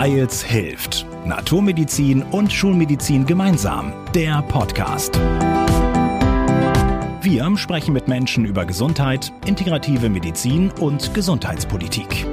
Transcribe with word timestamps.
Weils 0.00 0.44
hilft. 0.44 1.04
Naturmedizin 1.24 2.22
und 2.22 2.52
Schulmedizin 2.52 3.26
gemeinsam. 3.26 3.92
Der 4.14 4.42
Podcast. 4.42 5.16
Wir 7.20 7.56
sprechen 7.56 7.94
mit 7.94 8.06
Menschen 8.06 8.44
über 8.44 8.64
Gesundheit, 8.64 9.32
integrative 9.44 10.08
Medizin 10.08 10.70
und 10.78 11.12
Gesundheitspolitik. 11.14 12.28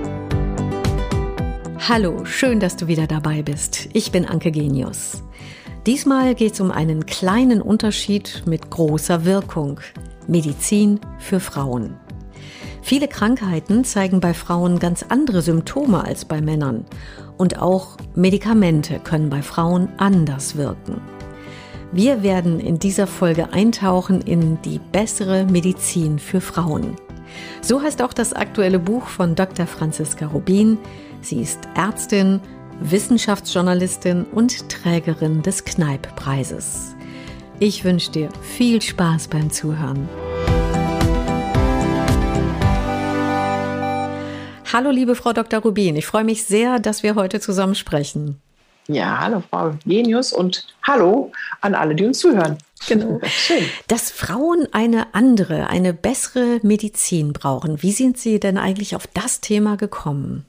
Hallo, 1.90 2.24
schön, 2.26 2.60
dass 2.60 2.76
du 2.76 2.86
wieder 2.86 3.08
dabei 3.08 3.42
bist. 3.42 3.90
Ich 3.94 4.12
bin 4.12 4.28
Anke 4.28 4.52
Genius. 4.52 5.24
Diesmal 5.88 6.36
geht 6.36 6.54
es 6.54 6.60
um 6.60 6.70
einen 6.70 7.08
kleinen 7.08 7.64
Unterschied 7.64 8.44
mit 8.46 8.70
großer 8.70 9.26
Wirkung. 9.26 9.80
Medizin 10.28 11.00
für 11.18 11.40
Frauen. 11.40 11.98
Viele 12.86 13.08
Krankheiten 13.08 13.84
zeigen 13.84 14.20
bei 14.20 14.36
Frauen 14.36 14.78
ganz 14.78 15.02
andere 15.10 15.42
Symptome 15.42 16.04
als 16.04 16.24
bei 16.24 16.40
Männern. 16.40 16.86
Und 17.36 17.60
auch 17.60 17.98
Medikamente 18.14 19.00
können 19.00 19.32
bei 19.32 19.42
Frauen 19.42 19.90
anders 19.98 20.56
wirken. 20.56 21.02
Wir 21.92 22.22
werden 22.22 22.60
in 22.60 22.78
dieser 22.78 23.08
Folge 23.08 23.52
eintauchen 23.52 24.22
in 24.22 24.62
die 24.62 24.80
bessere 24.92 25.46
Medizin 25.46 26.20
für 26.20 26.42
Frauen. 26.42 26.96
So 27.60 27.82
heißt 27.82 28.04
auch 28.04 28.14
das 28.14 28.34
aktuelle 28.34 28.78
Buch 28.78 29.08
von 29.08 29.34
Dr. 29.34 29.66
Franziska 29.66 30.28
Rubin. 30.28 30.78
Sie 31.22 31.42
ist 31.42 31.62
Ärztin, 31.74 32.40
Wissenschaftsjournalistin 32.82 34.26
und 34.26 34.70
Trägerin 34.70 35.42
des 35.42 35.66
Kneipp-Preises. 35.66 36.96
Ich 37.58 37.84
wünsche 37.84 38.12
dir 38.12 38.30
viel 38.44 38.80
Spaß 38.80 39.30
beim 39.30 39.50
Zuhören. 39.50 40.08
Hallo, 44.74 44.90
liebe 44.90 45.16
Frau 45.16 45.32
Dr. 45.32 45.62
Rubin. 45.62 45.96
Ich 45.96 46.08
freue 46.08 46.24
mich 46.24 46.44
sehr, 46.44 46.80
dass 46.80 47.04
wir 47.04 47.16
heute 47.16 47.40
zusammen 47.40 47.76
sprechen. 47.76 48.42
Ja, 48.88 49.20
hallo, 49.20 49.44
Frau 49.50 49.74
Genius 49.86 50.34
und 50.34 50.68
hallo 50.84 51.32
an 51.62 51.76
alle, 51.76 51.96
die 51.96 52.06
uns 52.06 52.20
zuhören. 52.20 52.58
Genau. 52.88 53.20
Schön. 53.26 53.64
Dass 53.88 54.12
Frauen 54.12 54.68
eine 54.72 55.14
andere, 55.14 55.68
eine 55.68 55.94
bessere 55.94 56.60
Medizin 56.64 57.34
brauchen. 57.34 57.82
Wie 57.82 57.92
sind 57.92 58.18
Sie 58.18 58.40
denn 58.40 58.58
eigentlich 58.58 58.96
auf 58.96 59.08
das 59.08 59.40
Thema 59.40 59.78
gekommen? 59.78 60.46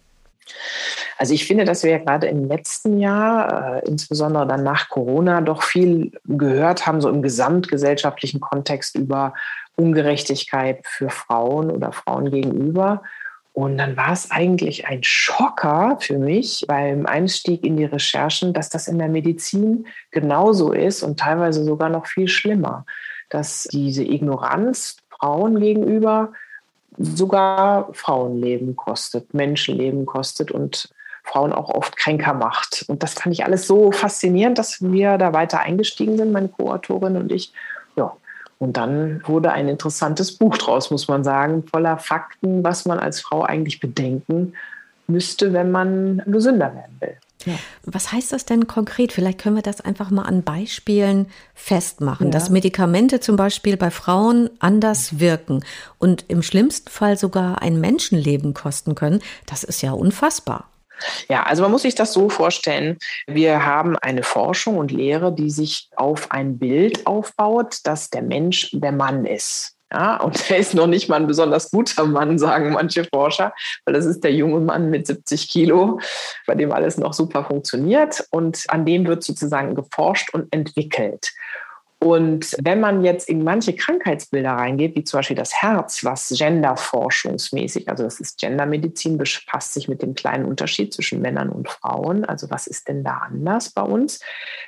Also 1.19 1.35
ich 1.35 1.47
finde, 1.47 1.65
dass 1.65 1.83
wir 1.83 1.91
ja 1.91 1.99
gerade 1.99 2.27
im 2.27 2.47
letzten 2.47 2.99
Jahr, 2.99 3.79
äh, 3.79 3.89
insbesondere 3.89 4.47
dann 4.47 4.63
nach 4.63 4.89
Corona, 4.89 5.41
doch 5.41 5.63
viel 5.63 6.13
gehört 6.25 6.87
haben, 6.87 7.01
so 7.01 7.09
im 7.09 7.23
gesamtgesellschaftlichen 7.23 8.41
Kontext 8.41 8.97
über 8.97 9.35
Ungerechtigkeit 9.77 10.81
für 10.85 11.11
Frauen 11.11 11.71
oder 11.71 11.93
Frauen 11.93 12.31
gegenüber. 12.31 13.03
Und 13.57 13.79
dann 13.79 13.97
war 13.97 14.13
es 14.13 14.31
eigentlich 14.31 14.87
ein 14.87 15.03
Schocker 15.03 15.97
für 15.99 16.19
mich 16.19 16.67
beim 16.69 17.07
Einstieg 17.07 17.65
in 17.65 17.79
die 17.79 17.87
Recherchen, 17.87 18.53
dass 18.53 18.69
das 18.69 18.87
in 18.87 18.99
der 18.99 19.09
Medizin 19.09 19.87
genauso 20.11 20.73
ist 20.73 21.03
und 21.03 21.19
teilweise 21.19 21.65
sogar 21.65 21.89
noch 21.89 22.05
viel 22.05 22.29
schlimmer, 22.29 22.85
dass 23.31 23.67
diese 23.73 24.05
Ignoranz 24.05 24.99
Frauen 25.09 25.59
gegenüber 25.59 26.35
sogar 26.99 27.89
Frauenleben 27.95 28.77
kostet, 28.77 29.33
Menschenleben 29.33 30.05
kostet 30.05 30.51
und 30.53 30.91
Frauen 31.25 31.55
auch 31.55 31.71
oft 31.71 31.97
kränker 31.97 32.35
macht. 32.35 32.85
Und 32.89 33.03
das 33.03 33.15
fand 33.15 33.35
ich 33.35 33.47
alles 33.47 33.67
so 33.67 33.91
faszinierend, 33.91 34.59
dass 34.59 34.83
wir 34.83 35.17
da 35.17 35.33
weiter 35.33 35.61
eingestiegen 35.61 36.19
sind, 36.19 36.31
meine 36.31 36.49
Co-Autorin 36.49 37.17
und 37.17 37.33
ich. 37.33 37.55
Und 38.59 38.77
dann 38.77 39.23
wurde 39.27 39.53
ein 39.53 39.69
interessantes 39.69 40.37
Buch 40.37 40.57
draus, 40.57 40.91
muss 40.91 41.09
man 41.09 41.25
sagen, 41.25 41.65
voller 41.71 41.99
Fakten, 41.99 42.65
was 42.65 42.87
man 42.87 42.99
als 42.99 43.21
Frau 43.21 43.43
eigentlich 43.43 43.81
bedenken 43.81 44.55
müsste, 45.07 45.53
wenn 45.53 45.71
man 45.71 46.23
gesünder 46.27 46.75
werden 46.75 46.97
will. 47.01 47.17
Ja. 47.45 47.55
Was 47.85 48.13
heißt 48.13 48.33
das 48.33 48.45
denn 48.45 48.67
konkret? 48.67 49.13
Vielleicht 49.13 49.39
können 49.39 49.57
wir 49.57 49.63
das 49.63 49.81
einfach 49.81 50.11
mal 50.11 50.23
an 50.23 50.43
Beispielen 50.43 51.27
festmachen, 51.55 52.27
ja. 52.27 52.33
dass 52.33 52.51
Medikamente 52.51 53.21
zum 53.21 53.37
Beispiel 53.37 53.77
bei 53.77 53.91
Frauen 53.91 54.51
anders 54.59 55.21
wirken 55.21 55.65
und 55.99 56.25
im 56.29 56.43
schlimmsten 56.43 56.91
Fall 56.91 57.17
sogar 57.17 57.63
ein 57.63 57.81
Menschenleben 57.81 58.53
kosten 58.53 58.95
können. 58.95 59.21
Das 59.47 59.63
ist 59.63 59.83
ja 59.83 59.93
unfassbar. 59.93 60.69
Ja, 61.29 61.43
also 61.43 61.63
man 61.63 61.71
muss 61.71 61.83
sich 61.83 61.95
das 61.95 62.13
so 62.13 62.29
vorstellen. 62.29 62.99
Wir 63.27 63.65
haben 63.67 63.97
eine 63.99 64.23
Forschung 64.23 64.79
und 64.79 64.93
Lehre, 64.93 65.35
die 65.35 65.51
sich 65.51 65.91
auf 65.97 66.31
ein 66.31 66.59
Bild 66.59 67.07
aufbaut, 67.07 67.79
dass 67.85 68.11
der 68.11 68.23
Mensch 68.23 68.71
der 68.73 68.93
Mann 68.93 69.25
ist. 69.27 69.77
Ja, 69.93 70.17
und 70.17 70.51
er 70.51 70.59
ist 70.59 70.75
noch 70.75 70.87
nicht 70.87 71.09
mal 71.09 71.17
ein 71.17 71.27
besonders 71.27 71.71
guter 71.71 72.05
Mann, 72.05 72.39
sagen 72.39 72.73
manche 72.73 73.05
Forscher, 73.05 73.53
weil 73.85 73.95
das 73.95 74.05
ist 74.05 74.25
der 74.25 74.33
junge 74.33 74.61
Mann 74.61 74.91
mit 74.91 75.07
70 75.07 75.49
Kilo, 75.49 76.01
bei 76.47 76.55
dem 76.55 76.73
alles 76.73 76.99
noch 76.99 77.13
super 77.13 77.45
funktioniert. 77.45 78.27
Und 78.31 78.65
an 78.69 78.85
dem 78.85 79.07
wird 79.07 79.23
sozusagen 79.23 79.75
geforscht 79.75 80.33
und 80.35 80.53
entwickelt. 80.53 81.31
Und 81.99 82.55
wenn 82.63 82.81
man 82.81 83.05
jetzt 83.05 83.29
in 83.29 83.43
manche 83.43 83.75
Krankheitsbilder 83.75 84.53
reingeht, 84.53 84.95
wie 84.97 85.05
zum 85.05 85.19
Beispiel 85.19 85.37
das 85.37 85.55
Herz, 85.55 86.05
was 86.05 86.29
genderforschungsmäßig, 86.29 87.89
also 87.89 88.05
das 88.05 88.21
ist 88.21 88.39
Gendermedizin, 88.39 89.17
befasst 89.17 89.73
sich 89.73 89.89
mit 89.89 90.03
dem 90.03 90.15
kleinen 90.15 90.45
Unterschied 90.45 90.93
zwischen 90.93 91.23
Männern 91.23 91.49
und 91.49 91.69
Frauen. 91.71 92.27
Also 92.27 92.51
was 92.51 92.67
ist 92.67 92.89
denn 92.89 93.03
da 93.03 93.23
anders 93.27 93.71
bei 93.71 93.83
uns? 93.83 94.21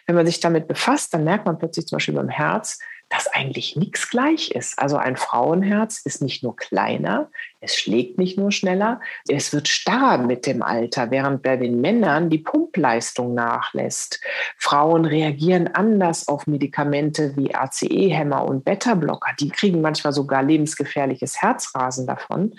Wenn 0.06 0.16
man 0.16 0.24
sich 0.24 0.40
damit 0.40 0.68
befasst, 0.68 1.12
dann 1.12 1.24
merkt 1.24 1.44
man 1.44 1.58
plötzlich 1.58 1.86
zum 1.86 1.96
Beispiel 1.96 2.14
beim 2.14 2.30
Herz, 2.30 2.78
dass 3.08 3.26
eigentlich 3.26 3.76
nichts 3.76 4.10
gleich 4.10 4.50
ist. 4.50 4.78
Also 4.78 4.96
ein 4.96 5.16
Frauenherz 5.16 6.00
ist 6.04 6.20
nicht 6.20 6.42
nur 6.42 6.56
kleiner, 6.56 7.30
es 7.60 7.74
schlägt 7.74 8.18
nicht 8.18 8.38
nur 8.38 8.52
schneller, 8.52 9.00
es 9.28 9.52
wird 9.52 9.66
starr 9.68 10.18
mit 10.18 10.46
dem 10.46 10.62
Alter, 10.62 11.10
während 11.10 11.42
bei 11.42 11.56
den 11.56 11.80
Männern 11.80 12.30
die 12.30 12.38
Pumpleistung 12.38 13.34
nachlässt. 13.34 14.20
Frauen 14.56 15.04
reagieren 15.04 15.68
anders 15.68 16.28
auf 16.28 16.46
Medikamente 16.46 17.36
wie 17.36 17.54
ACE-Hämmer 17.54 18.44
und 18.44 18.64
Beta-Blocker. 18.64 19.32
Die 19.40 19.50
kriegen 19.50 19.80
manchmal 19.80 20.12
sogar 20.12 20.42
lebensgefährliches 20.42 21.40
Herzrasen 21.40 22.06
davon. 22.06 22.54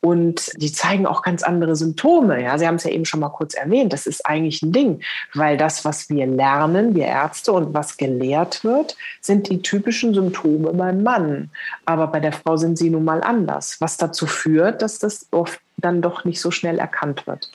Und 0.00 0.52
die 0.56 0.70
zeigen 0.70 1.06
auch 1.06 1.22
ganz 1.22 1.42
andere 1.42 1.74
Symptome. 1.74 2.40
Ja, 2.42 2.56
Sie 2.56 2.68
haben 2.68 2.76
es 2.76 2.84
ja 2.84 2.90
eben 2.90 3.04
schon 3.04 3.18
mal 3.18 3.30
kurz 3.30 3.54
erwähnt. 3.54 3.92
Das 3.92 4.06
ist 4.06 4.24
eigentlich 4.24 4.62
ein 4.62 4.70
Ding, 4.70 5.00
weil 5.34 5.56
das, 5.56 5.84
was 5.84 6.08
wir 6.08 6.24
lernen, 6.26 6.94
wir 6.94 7.06
Ärzte 7.06 7.52
und 7.52 7.74
was 7.74 7.96
gelehrt 7.96 8.62
wird, 8.62 8.96
sind 9.20 9.48
die 9.48 9.60
typischen 9.60 10.14
Symptome 10.14 10.72
beim 10.72 11.02
Mann. 11.02 11.50
Aber 11.84 12.06
bei 12.06 12.20
der 12.20 12.32
Frau 12.32 12.56
sind 12.56 12.78
sie 12.78 12.90
nun 12.90 13.04
mal 13.04 13.22
anders, 13.22 13.80
was 13.80 13.96
dazu 13.96 14.26
führt, 14.26 14.82
dass 14.82 15.00
das 15.00 15.26
oft 15.32 15.60
dann 15.76 16.00
doch 16.00 16.24
nicht 16.24 16.40
so 16.40 16.52
schnell 16.52 16.78
erkannt 16.78 17.26
wird. 17.26 17.50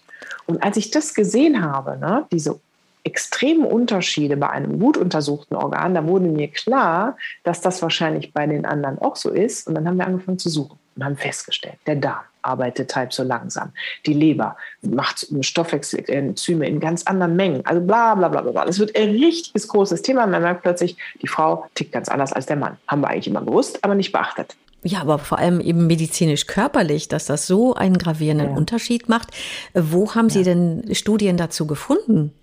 Und 0.46 0.62
als 0.64 0.76
ich 0.76 0.92
das 0.92 1.14
gesehen 1.14 1.64
habe, 1.64 1.98
ne, 1.98 2.26
diese 2.30 2.60
extremen 3.06 3.66
Unterschiede 3.66 4.36
bei 4.36 4.50
einem 4.50 4.80
gut 4.80 4.98
untersuchten 4.98 5.56
Organ, 5.56 5.94
da 5.94 6.06
wurde 6.06 6.26
mir 6.26 6.50
klar, 6.50 7.16
dass 7.44 7.62
das 7.62 7.82
wahrscheinlich 7.82 8.34
bei 8.34 8.48
den 8.48 8.66
anderen 8.66 9.00
auch 9.00 9.16
so 9.16 9.30
ist. 9.30 9.66
Und 9.68 9.76
dann 9.76 9.88
haben 9.88 9.98
wir 9.98 10.08
angefangen 10.08 10.40
zu 10.40 10.50
suchen 10.50 10.78
und 10.96 11.04
haben 11.04 11.18
festgestellt, 11.18 11.78
der 11.88 11.96
Darm 11.96 12.24
arbeitet 12.42 12.96
halb 12.96 13.14
so 13.14 13.24
langsam. 13.24 13.72
Die 14.06 14.14
Leber 14.14 14.58
macht 14.82 15.28
Stoffwechselenzyme 15.42 16.68
in 16.68 16.80
ganz 16.80 17.04
anderen 17.04 17.36
Mengen. 17.36 17.66
Also 17.66 17.82
bla 17.82 18.16
bla 18.16 18.28
bla 18.28 18.42
bla. 18.42 18.66
Es 18.66 18.80
wird 18.80 18.96
ein 18.98 19.12
richtiges 19.12 19.68
großes 19.68 20.02
Thema. 20.02 20.28
Man 20.28 20.42
merkt 20.42 20.62
plötzlich, 20.62 20.98
die 21.22 21.28
Frau 21.28 21.66
tickt 21.74 21.94
ganz 21.94 22.10
anders 22.10 22.34
als 22.34 22.46
der 22.46 22.58
Mann. 22.58 22.78
Haben 22.88 23.02
wir 23.02 23.08
eigentlich 23.08 23.28
immer 23.28 23.44
gewusst, 23.44 23.84
aber 23.84 23.96
nicht 23.96 24.12
beachtet. 24.12 24.56
Ja, 24.84 25.00
aber 25.00 25.18
vor 25.18 25.40
allem 25.40 25.62
eben 25.62 25.88
medizinisch-körperlich, 25.88 27.08
dass 27.08 27.26
das 27.26 27.48
so 27.48 27.74
einen 27.74 27.98
gravierenden 27.98 28.50
ja. 28.50 28.56
Unterschied 28.56 29.08
macht. 29.08 29.30
Wo 29.74 30.14
haben 30.14 30.28
ja. 30.28 30.34
Sie 30.34 30.44
denn 30.44 30.94
Studien 30.94 31.38
dazu 31.38 31.66
gefunden? 31.66 32.34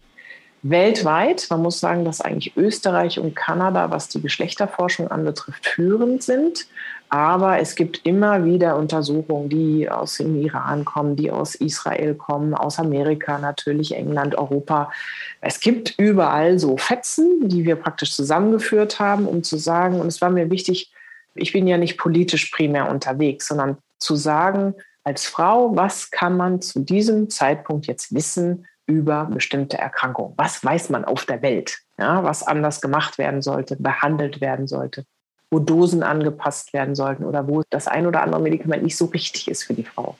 Weltweit, 0.62 1.46
man 1.48 1.62
muss 1.62 1.80
sagen, 1.80 2.04
dass 2.04 2.20
eigentlich 2.20 2.56
Österreich 2.56 3.18
und 3.18 3.34
Kanada, 3.34 3.90
was 3.90 4.08
die 4.08 4.20
Geschlechterforschung 4.20 5.08
anbetrifft, 5.10 5.66
führend 5.66 6.22
sind. 6.22 6.66
Aber 7.10 7.58
es 7.58 7.74
gibt 7.74 8.06
immer 8.06 8.44
wieder 8.44 8.76
Untersuchungen, 8.76 9.48
die 9.48 9.90
aus 9.90 10.18
dem 10.18 10.40
Iran 10.40 10.84
kommen, 10.84 11.16
die 11.16 11.32
aus 11.32 11.56
Israel 11.56 12.14
kommen, 12.14 12.54
aus 12.54 12.78
Amerika 12.78 13.38
natürlich, 13.38 13.96
England, 13.96 14.36
Europa. 14.36 14.92
Es 15.40 15.58
gibt 15.58 15.98
überall 15.98 16.60
so 16.60 16.76
Fetzen, 16.76 17.48
die 17.48 17.64
wir 17.64 17.74
praktisch 17.74 18.14
zusammengeführt 18.14 19.00
haben, 19.00 19.26
um 19.26 19.42
zu 19.42 19.56
sagen, 19.56 20.00
und 20.00 20.06
es 20.06 20.20
war 20.20 20.30
mir 20.30 20.50
wichtig, 20.50 20.92
ich 21.34 21.52
bin 21.52 21.66
ja 21.66 21.78
nicht 21.78 21.98
politisch 21.98 22.46
primär 22.46 22.88
unterwegs, 22.88 23.48
sondern 23.48 23.78
zu 23.98 24.14
sagen, 24.14 24.74
als 25.02 25.26
Frau, 25.26 25.74
was 25.74 26.12
kann 26.12 26.36
man 26.36 26.60
zu 26.62 26.78
diesem 26.78 27.28
Zeitpunkt 27.28 27.88
jetzt 27.88 28.14
wissen 28.14 28.66
über 28.86 29.24
bestimmte 29.24 29.78
Erkrankungen? 29.78 30.34
Was 30.36 30.64
weiß 30.64 30.90
man 30.90 31.04
auf 31.04 31.24
der 31.24 31.42
Welt? 31.42 31.78
Ja, 31.98 32.22
was 32.22 32.44
anders 32.44 32.80
gemacht 32.80 33.18
werden 33.18 33.42
sollte, 33.42 33.74
behandelt 33.76 34.40
werden 34.40 34.68
sollte? 34.68 35.04
Wo 35.50 35.58
Dosen 35.58 36.02
angepasst 36.02 36.72
werden 36.72 36.94
sollten 36.94 37.24
oder 37.24 37.48
wo 37.48 37.62
das 37.70 37.88
ein 37.88 38.06
oder 38.06 38.22
andere 38.22 38.40
Medikament 38.40 38.82
nicht 38.82 38.96
so 38.96 39.06
richtig 39.06 39.48
ist 39.48 39.64
für 39.64 39.74
die 39.74 39.84
Frau. 39.84 40.16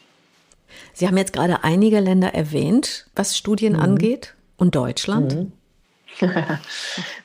Sie 0.93 1.07
haben 1.07 1.17
jetzt 1.17 1.33
gerade 1.33 1.63
einige 1.65 2.01
Länder 2.01 2.35
erwähnt, 2.35 3.07
was 3.15 3.37
Studien 3.37 3.75
mhm. 3.75 3.81
angeht. 3.81 4.35
Und 4.57 4.75
Deutschland? 4.75 5.35
Mhm. 5.35 5.53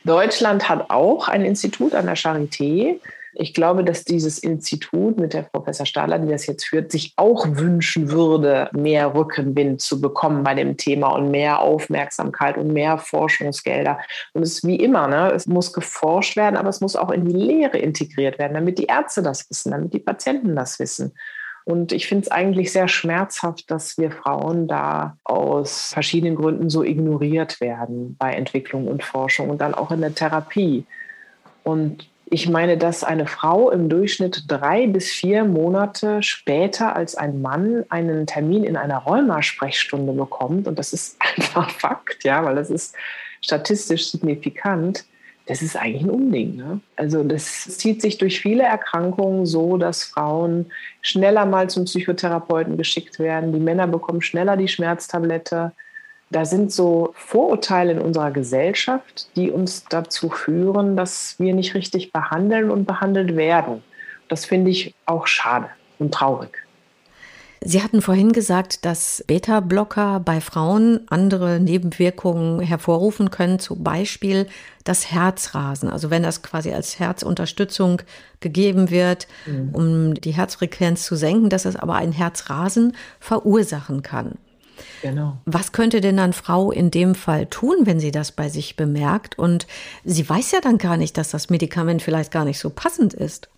Deutschland 0.06 0.69
hat 0.69 0.90
auch 0.90 1.28
ein 1.28 1.44
Institut 1.44 1.94
an 1.94 2.06
der 2.06 2.16
Charité, 2.16 3.00
Ich 3.38 3.54
glaube, 3.54 3.84
dass 3.84 4.06
dieses 4.06 4.40
Institut 4.40 5.20
mit 5.20 5.34
der 5.34 5.44
Professor 5.44 5.86
Stahler, 5.86 6.20
die 6.20 6.30
das 6.30 6.48
jetzt 6.48 6.66
führt, 6.66 6.92
sich 6.92 7.14
auch 7.18 7.46
wünschen 7.50 8.10
würde, 8.10 8.70
mehr 8.72 9.14
Rückenwind 9.14 9.82
zu 9.82 10.00
bekommen 10.00 10.44
bei 10.44 10.54
dem 10.54 10.78
Thema 10.78 11.10
und 11.10 11.32
mehr 11.32 11.60
Aufmerksamkeit 11.60 12.58
und 12.58 12.72
mehr 12.72 12.98
Forschungsgelder. 12.98 14.00
Und 14.34 14.44
es 14.44 14.54
ist 14.54 14.68
wie 14.68 14.78
immer, 14.78 15.08
ne? 15.08 15.32
es 15.34 15.48
muss 15.48 15.74
geforscht 15.74 16.38
werden, 16.38 16.56
aber 16.56 16.70
es 16.70 16.80
muss 16.80 16.96
auch 16.96 17.12
in 17.12 17.26
die 17.26 17.36
Lehre 17.36 17.78
integriert 17.78 18.40
werden, 18.40 18.54
damit 18.54 18.80
die 18.80 18.86
Ärzte 18.86 19.22
das 19.22 19.50
wissen, 19.50 19.72
damit 19.72 19.94
die 19.94 20.00
Patienten 20.00 20.56
das 20.56 20.80
wissen. 20.80 21.12
Und 21.66 21.92
ich 21.92 22.08
finde 22.08 22.26
es 22.26 22.32
eigentlich 22.32 22.72
sehr 22.72 22.88
schmerzhaft, 22.88 23.70
dass 23.70 23.98
wir 23.98 24.12
Frauen 24.12 24.68
da 24.68 25.18
aus 25.24 25.92
verschiedenen 25.92 26.36
Gründen 26.36 26.70
so 26.70 26.84
ignoriert 26.84 27.60
werden 27.60 28.16
bei 28.18 28.34
Entwicklung 28.34 28.88
und 28.88 29.04
Forschung 29.04 29.50
und 29.50 29.60
dann 29.60 29.74
auch 29.74 29.92
in 29.92 30.02
der 30.02 30.14
Therapie. 30.14 30.86
Und 31.64 32.08
ich 32.25 32.50
meine, 32.50 32.77
dass 32.77 33.04
eine 33.04 33.27
Frau 33.27 33.69
im 33.69 33.88
Durchschnitt 33.88 34.45
drei 34.48 34.88
bis 34.88 35.12
vier 35.12 35.44
Monate 35.44 36.24
später 36.24 36.95
als 36.95 37.16
ein 37.16 37.42
Mann 37.42 37.86
einen 37.89 38.25
Termin 38.25 38.63
in 38.63 38.77
einer 38.77 38.98
Rheuma-Sprechstunde 38.98 40.13
bekommt. 40.13 40.68
Und 40.68 40.80
das 40.80 40.94
ist 40.94 41.18
einfach 41.36 41.69
Fakt, 41.69 42.24
ja, 42.24 42.44
weil 42.44 42.56
das 42.56 42.69
ist 42.69 42.95
statistisch 43.42 44.10
signifikant 44.12 45.06
das 45.48 45.62
ist 45.62 45.75
eigentlich 45.75 46.04
ein 46.04 46.10
Unding. 46.10 46.56
Ne? 46.56 46.80
Also 46.95 47.24
das 47.24 47.77
zieht 47.77 48.01
sich 48.01 48.18
durch 48.18 48.42
viele 48.42 48.63
Erkrankungen 48.63 49.45
so, 49.45 49.77
dass 49.77 50.04
Frauen 50.04 50.72
schneller 51.01 51.45
mal 51.45 51.69
zum 51.69 51.86
Psychotherapeuten 51.86 52.77
geschickt 52.77 53.19
werden. 53.19 53.54
Die 53.54 53.60
Männer 53.60 53.88
bekommen 53.88 54.22
schneller 54.22 54.57
die 54.57 54.68
Schmerztablette. 54.68 55.72
Da 56.31 56.44
sind 56.45 56.72
so 56.72 57.13
Vorurteile 57.16 57.94
in 57.94 58.00
unserer 58.00 58.31
Gesellschaft, 58.31 59.27
die 59.36 59.51
uns 59.51 59.86
dazu 59.86 60.30
führen, 60.30 60.98
dass 60.98 61.36
wir 61.38 61.54
nicht 61.54 61.75
richtig 61.75 62.12
behandeln 62.12 62.72
und 62.72 62.86
behandelt 62.86 63.36
werden. 63.36 63.83
Das 64.27 64.45
finde 64.45 64.72
ich 64.72 64.95
auch 65.06 65.27
schade 65.27 65.69
und 66.00 66.13
traurig. 66.13 66.66
Sie 67.68 67.81
hatten 67.81 68.04
vorhin 68.04 68.31
gesagt, 68.31 68.86
dass 68.86 69.24
Beta-Blocker 69.25 70.19
bei 70.24 70.39
Frauen 70.39 71.00
andere 71.10 71.60
Nebenwirkungen 71.60 72.60
hervorrufen 72.60 73.31
können, 73.31 73.57
zum 73.57 73.83
Beispiel 73.83 74.45
das 74.83 75.12
Herzrasen. 75.12 75.89
Also 75.89 76.12
wenn 76.12 76.22
das 76.22 76.44
quasi 76.44 76.72
als 76.72 77.00
Herzunterstützung 77.00 78.04
gegeben 78.39 78.92
wird, 78.92 79.27
mhm. 79.48 79.69
um 79.74 80.13
die 80.13 80.33
Herzfrequenz 80.33 81.06
zu 81.06 81.16
senken, 81.16 81.50
dass 81.50 81.66
es 81.66 81.75
aber 81.75 81.95
ein 81.95 82.12
Herzrasen 82.12 82.95
verursachen 83.19 84.04
kann. 84.04 84.38
Genau. 85.01 85.38
Was 85.45 85.72
könnte 85.72 86.01
denn 86.01 86.18
dann 86.18 86.33
Frau 86.33 86.72
in 86.72 86.92
dem 86.92 87.16
Fall 87.16 87.45
tun, 87.48 87.77
wenn 87.81 88.00
sie 88.00 88.12
das 88.12 88.31
bei 88.31 88.50
sich 88.50 88.75
bemerkt? 88.75 89.38
Und 89.38 89.68
sie 90.04 90.27
weiß 90.27 90.51
ja 90.51 90.62
dann 90.62 90.77
gar 90.77 90.98
nicht, 90.98 91.18
dass 91.18 91.31
das 91.31 91.50
Medikament 91.50 92.01
vielleicht 92.01 92.31
gar 92.31 92.45
nicht 92.45 92.60
so 92.60 92.69
passend 92.69 93.13
ist. 93.13 93.50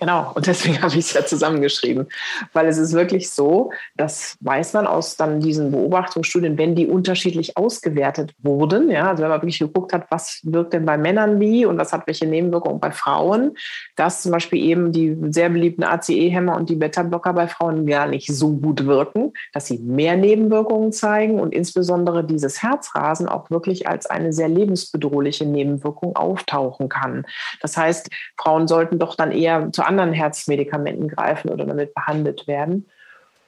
Genau, 0.00 0.32
und 0.34 0.46
deswegen 0.46 0.82
habe 0.82 0.92
ich 0.94 1.06
es 1.06 1.12
ja 1.12 1.24
zusammengeschrieben, 1.24 2.08
weil 2.52 2.66
es 2.66 2.78
ist 2.78 2.92
wirklich 2.92 3.30
so, 3.30 3.70
das 3.96 4.36
weiß 4.40 4.72
man 4.72 4.86
aus 4.86 5.16
dann 5.16 5.40
diesen 5.40 5.70
Beobachtungsstudien, 5.70 6.58
wenn 6.58 6.74
die 6.74 6.86
unterschiedlich 6.86 7.56
ausgewertet 7.56 8.34
wurden, 8.42 8.90
ja, 8.90 9.10
also 9.10 9.22
wenn 9.22 9.30
man 9.30 9.40
wirklich 9.40 9.60
geguckt 9.60 9.92
hat, 9.92 10.06
was 10.10 10.40
wirkt 10.42 10.72
denn 10.72 10.86
bei 10.86 10.96
Männern 10.96 11.38
wie 11.38 11.66
und 11.66 11.78
was 11.78 11.92
hat 11.92 12.06
welche 12.06 12.26
Nebenwirkungen 12.26 12.80
bei 12.80 12.90
Frauen, 12.90 13.56
dass 13.94 14.22
zum 14.22 14.32
Beispiel 14.32 14.62
eben 14.62 14.92
die 14.92 15.16
sehr 15.30 15.50
beliebten 15.50 15.84
ACE-Hämmer 15.84 16.56
und 16.56 16.68
die 16.68 16.76
Beta-Blocker 16.76 17.32
bei 17.34 17.46
Frauen 17.46 17.86
gar 17.86 18.06
nicht 18.06 18.26
so 18.26 18.56
gut 18.56 18.86
wirken, 18.86 19.32
dass 19.52 19.66
sie 19.66 19.78
mehr 19.78 20.16
Nebenwirkungen 20.16 20.92
zeigen 20.92 21.38
und 21.38 21.54
insbesondere 21.54 22.24
dieses 22.24 22.62
Herzrasen 22.62 23.28
auch 23.28 23.50
wirklich 23.50 23.86
als 23.88 24.06
eine 24.06 24.32
sehr 24.32 24.48
lebensbedrohliche 24.48 25.46
Nebenwirkung 25.46 26.16
auftauchen 26.16 26.88
kann. 26.88 27.24
Das 27.60 27.76
heißt, 27.76 28.08
Frauen 28.36 28.66
sollten 28.66 28.98
doch 28.98 29.14
dann 29.14 29.30
eher 29.30 29.70
zu 29.70 29.81
anderen 29.86 30.12
Herzmedikamenten 30.12 31.08
greifen 31.08 31.50
oder 31.50 31.64
damit 31.64 31.94
behandelt 31.94 32.46
werden. 32.46 32.86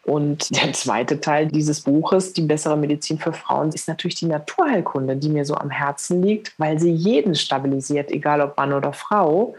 Und 0.05 0.55
der 0.63 0.73
zweite 0.73 1.21
Teil 1.21 1.47
dieses 1.49 1.81
Buches, 1.81 2.33
die 2.33 2.43
bessere 2.43 2.77
Medizin 2.77 3.19
für 3.19 3.33
Frauen, 3.33 3.71
ist 3.71 3.89
natürlich 3.89 4.17
die 4.17 4.27
Naturheilkunde, 4.27 5.17
die 5.17 5.31
mir 5.31 5.45
so 5.45 5.55
am 5.55 5.71
Herzen 5.71 6.23
liegt, 6.23 6.53
weil 6.59 6.79
sie 6.79 6.93
jeden 6.93 7.35
stabilisiert, 7.35 8.11
egal 8.11 8.41
ob 8.43 8.57
Mann 8.57 8.73
oder 8.73 8.93
Frau. 8.93 9.55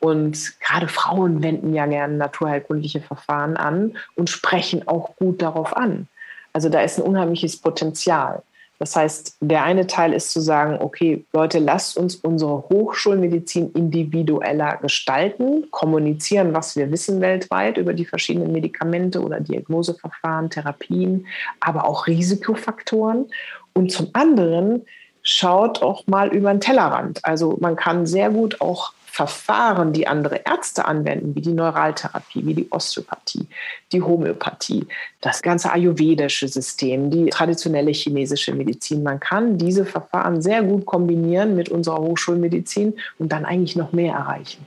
Und 0.00 0.60
gerade 0.60 0.88
Frauen 0.88 1.42
wenden 1.42 1.72
ja 1.74 1.86
gerne 1.86 2.14
naturheilkundliche 2.14 3.00
Verfahren 3.00 3.56
an 3.56 3.96
und 4.16 4.28
sprechen 4.28 4.86
auch 4.86 5.16
gut 5.16 5.40
darauf 5.40 5.76
an. 5.76 6.08
Also 6.52 6.68
da 6.68 6.82
ist 6.82 6.98
ein 6.98 7.04
unheimliches 7.04 7.56
Potenzial. 7.56 8.42
Das 8.84 8.96
heißt, 8.96 9.38
der 9.40 9.64
eine 9.64 9.86
Teil 9.86 10.12
ist 10.12 10.30
zu 10.30 10.40
sagen, 10.40 10.76
okay, 10.78 11.24
Leute, 11.32 11.58
lasst 11.58 11.96
uns 11.96 12.16
unsere 12.16 12.68
Hochschulmedizin 12.68 13.72
individueller 13.72 14.76
gestalten, 14.76 15.70
kommunizieren, 15.70 16.52
was 16.52 16.76
wir 16.76 16.90
wissen 16.90 17.22
weltweit 17.22 17.78
über 17.78 17.94
die 17.94 18.04
verschiedenen 18.04 18.52
Medikamente 18.52 19.22
oder 19.22 19.40
Diagnoseverfahren, 19.40 20.50
Therapien, 20.50 21.26
aber 21.60 21.86
auch 21.86 22.06
Risikofaktoren. 22.06 23.30
Und 23.72 23.90
zum 23.90 24.10
anderen 24.12 24.82
schaut 25.22 25.82
auch 25.82 26.06
mal 26.06 26.28
über 26.28 26.52
den 26.52 26.60
Tellerrand. 26.60 27.24
Also 27.24 27.56
man 27.60 27.76
kann 27.76 28.04
sehr 28.04 28.28
gut 28.28 28.60
auch 28.60 28.92
Verfahren, 29.14 29.92
die 29.92 30.08
andere 30.08 30.40
Ärzte 30.44 30.86
anwenden, 30.86 31.36
wie 31.36 31.40
die 31.40 31.52
Neuraltherapie, 31.52 32.44
wie 32.46 32.54
die 32.54 32.72
Osteopathie, 32.72 33.46
die 33.92 34.02
Homöopathie, 34.02 34.88
das 35.20 35.40
ganze 35.40 35.70
ayurvedische 35.70 36.48
System, 36.48 37.12
die 37.12 37.26
traditionelle 37.30 37.92
chinesische 37.92 38.52
Medizin. 38.52 39.04
Man 39.04 39.20
kann 39.20 39.56
diese 39.56 39.86
Verfahren 39.86 40.42
sehr 40.42 40.64
gut 40.64 40.84
kombinieren 40.84 41.54
mit 41.54 41.68
unserer 41.68 41.98
Hochschulmedizin 41.98 42.94
und 43.20 43.30
dann 43.30 43.44
eigentlich 43.44 43.76
noch 43.76 43.92
mehr 43.92 44.14
erreichen. 44.14 44.66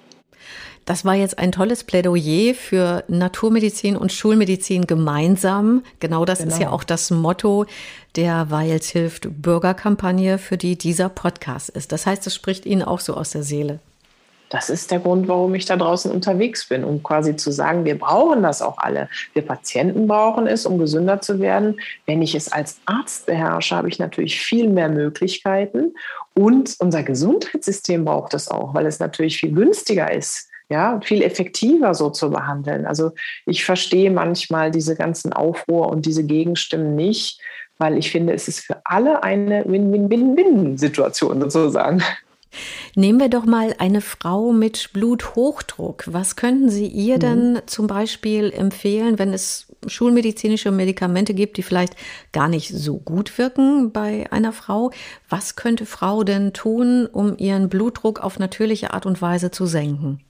Das 0.85 1.03
war 1.03 1.15
jetzt 1.15 1.37
ein 1.39 1.51
tolles 1.51 1.83
Plädoyer 1.83 2.53
für 2.53 3.03
Naturmedizin 3.09 3.97
und 3.97 4.13
Schulmedizin 4.13 4.87
gemeinsam. 4.87 5.83
Genau 5.99 6.23
das 6.23 6.39
genau. 6.39 6.51
ist 6.53 6.59
ja 6.59 6.67
genau. 6.67 6.77
auch 6.77 6.85
das 6.85 7.11
Motto 7.11 7.65
der 8.15 8.49
Weils 8.49 8.87
hilft 8.87 9.27
Bürgerkampagne, 9.41 10.37
für 10.37 10.55
die 10.55 10.77
dieser 10.77 11.09
Podcast 11.09 11.67
ist. 11.67 11.91
Das 11.91 12.05
heißt, 12.05 12.25
es 12.27 12.33
spricht 12.33 12.65
Ihnen 12.65 12.83
auch 12.83 13.01
so 13.01 13.13
aus 13.15 13.31
der 13.31 13.43
Seele. 13.43 13.81
Das 14.49 14.69
ist 14.69 14.91
der 14.91 14.99
Grund, 14.99 15.27
warum 15.27 15.53
ich 15.55 15.65
da 15.65 15.75
draußen 15.75 16.09
unterwegs 16.09 16.69
bin, 16.69 16.83
um 16.83 17.03
quasi 17.03 17.35
zu 17.35 17.51
sagen, 17.51 17.83
wir 17.83 17.99
brauchen 17.99 18.43
das 18.43 18.61
auch 18.61 18.77
alle. 18.77 19.09
Wir 19.33 19.41
Patienten 19.41 20.07
brauchen 20.07 20.47
es, 20.47 20.65
um 20.65 20.77
gesünder 20.77 21.19
zu 21.19 21.39
werden. 21.39 21.79
Wenn 22.05 22.21
ich 22.21 22.33
es 22.33 22.51
als 22.51 22.79
Arzt 22.85 23.25
beherrsche, 23.25 23.75
habe 23.75 23.89
ich 23.89 23.99
natürlich 23.99 24.39
viel 24.39 24.69
mehr 24.69 24.89
Möglichkeiten. 24.89 25.93
Und 26.33 26.75
unser 26.79 27.03
Gesundheitssystem 27.03 28.05
braucht 28.05 28.33
es 28.33 28.47
auch, 28.47 28.73
weil 28.73 28.85
es 28.85 28.99
natürlich 28.99 29.37
viel 29.37 29.51
günstiger 29.51 30.11
ist. 30.11 30.49
Ja, 30.69 30.99
viel 31.01 31.21
effektiver 31.21 31.93
so 31.93 32.09
zu 32.09 32.29
behandeln. 32.29 32.85
Also 32.85 33.11
ich 33.45 33.63
verstehe 33.63 34.11
manchmal 34.11 34.69
diese 34.69 34.95
ganzen 34.95 35.31
Aufruhr 35.31 35.87
und 35.87 36.05
diese 36.05 36.25
Gegenstimmen 36.25 36.93
nicht, 36.95 37.39
weil 37.77 37.97
ich 37.97 38.11
finde, 38.11 38.33
es 38.33 38.49
ist 38.49 38.59
für 38.59 38.81
alle 38.83 39.23
eine 39.23 39.63
Win-Win-Win-Win-Situation 39.65 41.39
sozusagen. 41.39 42.03
Nehmen 42.95 43.19
wir 43.19 43.29
doch 43.29 43.45
mal 43.45 43.75
eine 43.77 44.01
Frau 44.01 44.51
mit 44.51 44.91
Bluthochdruck. 44.93 46.05
Was 46.07 46.35
könnten 46.35 46.69
Sie 46.69 46.87
ihr 46.87 47.15
mhm. 47.15 47.19
denn 47.19 47.61
zum 47.65 47.87
Beispiel 47.87 48.51
empfehlen, 48.51 49.19
wenn 49.19 49.33
es 49.33 49.67
schulmedizinische 49.85 50.71
Medikamente 50.71 51.33
gibt, 51.33 51.57
die 51.57 51.63
vielleicht 51.63 51.95
gar 52.31 52.47
nicht 52.47 52.69
so 52.69 52.97
gut 52.97 53.37
wirken 53.37 53.91
bei 53.91 54.31
einer 54.31 54.53
Frau? 54.53 54.91
Was 55.29 55.55
könnte 55.55 55.85
Frau 55.85 56.23
denn 56.23 56.53
tun, 56.53 57.05
um 57.05 57.37
ihren 57.37 57.69
Blutdruck 57.69 58.19
auf 58.19 58.39
natürliche 58.39 58.93
Art 58.93 59.05
und 59.05 59.21
Weise 59.21 59.51
zu 59.51 59.65
senken? 59.65 60.21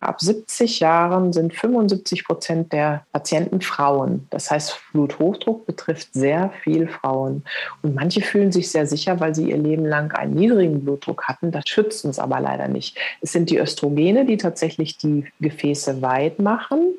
Ab 0.00 0.20
70 0.20 0.80
Jahren 0.80 1.32
sind 1.32 1.54
75 1.54 2.24
Prozent 2.24 2.72
der 2.72 3.04
Patienten 3.12 3.60
Frauen. 3.60 4.26
Das 4.30 4.50
heißt, 4.50 4.78
Bluthochdruck 4.92 5.66
betrifft 5.66 6.12
sehr 6.12 6.50
viel 6.62 6.86
Frauen. 6.86 7.44
Und 7.82 7.94
manche 7.94 8.20
fühlen 8.20 8.52
sich 8.52 8.70
sehr 8.70 8.86
sicher, 8.86 9.18
weil 9.20 9.34
sie 9.34 9.50
ihr 9.50 9.58
Leben 9.58 9.86
lang 9.86 10.12
einen 10.12 10.34
niedrigen 10.34 10.84
Blutdruck 10.84 11.24
hatten. 11.24 11.50
Das 11.50 11.64
schützt 11.66 12.04
uns 12.04 12.18
aber 12.18 12.40
leider 12.40 12.68
nicht. 12.68 12.98
Es 13.20 13.32
sind 13.32 13.50
die 13.50 13.58
Östrogene, 13.58 14.26
die 14.26 14.36
tatsächlich 14.36 14.98
die 14.98 15.24
Gefäße 15.40 16.02
weit 16.02 16.38
machen. 16.38 16.94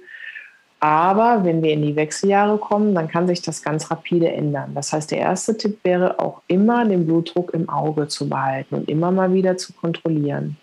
Aber 0.79 1.43
wenn 1.43 1.63
wir 1.63 1.73
in 1.73 1.81
die 1.81 1.95
Wechseljahre 1.95 2.57
kommen, 2.57 2.93
dann 2.93 3.07
kann 3.07 3.27
sich 3.27 3.41
das 3.41 3.63
ganz 3.63 3.89
rapide 3.89 4.31
ändern. 4.31 4.73
Das 4.75 4.93
heißt, 4.93 5.09
der 5.09 5.19
erste 5.19 5.57
Tipp 5.57 5.79
wäre 5.83 6.19
auch 6.19 6.41
immer 6.47 6.85
den 6.85 7.05
Blutdruck 7.05 7.53
im 7.53 7.67
Auge 7.69 8.07
zu 8.07 8.29
behalten 8.29 8.75
und 8.75 8.89
immer 8.89 9.11
mal 9.11 9.33
wieder 9.33 9.57
zu 9.57 9.73
kontrollieren. 9.73 10.57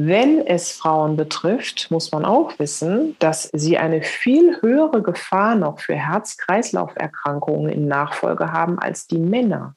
Wenn 0.00 0.46
es 0.46 0.70
Frauen 0.70 1.16
betrifft, 1.16 1.90
muss 1.90 2.12
man 2.12 2.24
auch 2.24 2.56
wissen, 2.60 3.16
dass 3.18 3.50
sie 3.52 3.78
eine 3.78 4.02
viel 4.02 4.56
höhere 4.62 5.02
Gefahr 5.02 5.56
noch 5.56 5.80
für 5.80 5.96
Herz-Kreislauf-Erkrankungen 5.96 7.68
in 7.68 7.88
Nachfolge 7.88 8.52
haben 8.52 8.78
als 8.78 9.08
die 9.08 9.18
Männer. 9.18 9.74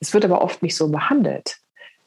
Es 0.00 0.12
wird 0.12 0.26
aber 0.26 0.42
oft 0.42 0.62
nicht 0.62 0.76
so 0.76 0.88
behandelt. 0.88 1.56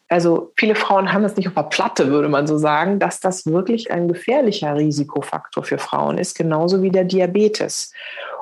Also 0.08 0.54
viele 0.56 0.76
Frauen 0.76 1.12
haben 1.12 1.24
das 1.24 1.36
nicht 1.36 1.48
auf 1.48 1.56
der 1.56 1.64
Platte, 1.64 2.12
würde 2.12 2.30
man 2.30 2.46
so 2.46 2.60
sagen, 2.60 3.00
dass 3.00 3.20
das 3.22 3.48
wirklich 3.48 3.90
ein 3.92 4.08
gefährlicher 4.08 4.76
Risikofaktor 4.76 5.64
für 5.64 5.80
Frauen 5.80 6.20
ist, 6.20 6.38
genauso 6.38 6.84
wie 6.84 6.92
der 6.92 7.06
Diabetes. 7.06 7.92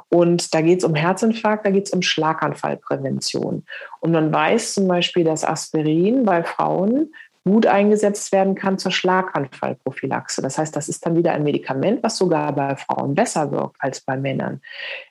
Und 0.09 0.53
da 0.53 0.61
geht 0.61 0.79
es 0.79 0.83
um 0.83 0.93
Herzinfarkt, 0.93 1.65
da 1.65 1.71
geht 1.71 1.85
es 1.85 1.91
um 1.91 2.01
Schlaganfallprävention. 2.01 3.65
Und 4.01 4.11
man 4.11 4.31
weiß 4.33 4.73
zum 4.73 4.89
Beispiel, 4.89 5.23
dass 5.23 5.45
Aspirin 5.45 6.25
bei 6.25 6.43
Frauen 6.43 7.13
gut 7.45 7.67
eingesetzt 7.67 8.31
werden 8.31 8.55
kann 8.55 8.79
zur 8.79 8.91
Schlaganfallprophylaxe. 8.91 10.41
Das 10.41 10.57
heißt, 10.57 10.75
das 10.75 10.89
ist 10.89 11.05
dann 11.05 11.15
wieder 11.15 11.31
ein 11.31 11.43
Medikament, 11.43 12.01
was 12.01 12.17
sogar 12.17 12.51
bei 12.53 12.75
Frauen 12.75 13.13
besser 13.13 13.51
wirkt 13.51 13.75
als 13.79 14.01
bei 14.01 14.17
Männern. 14.17 14.61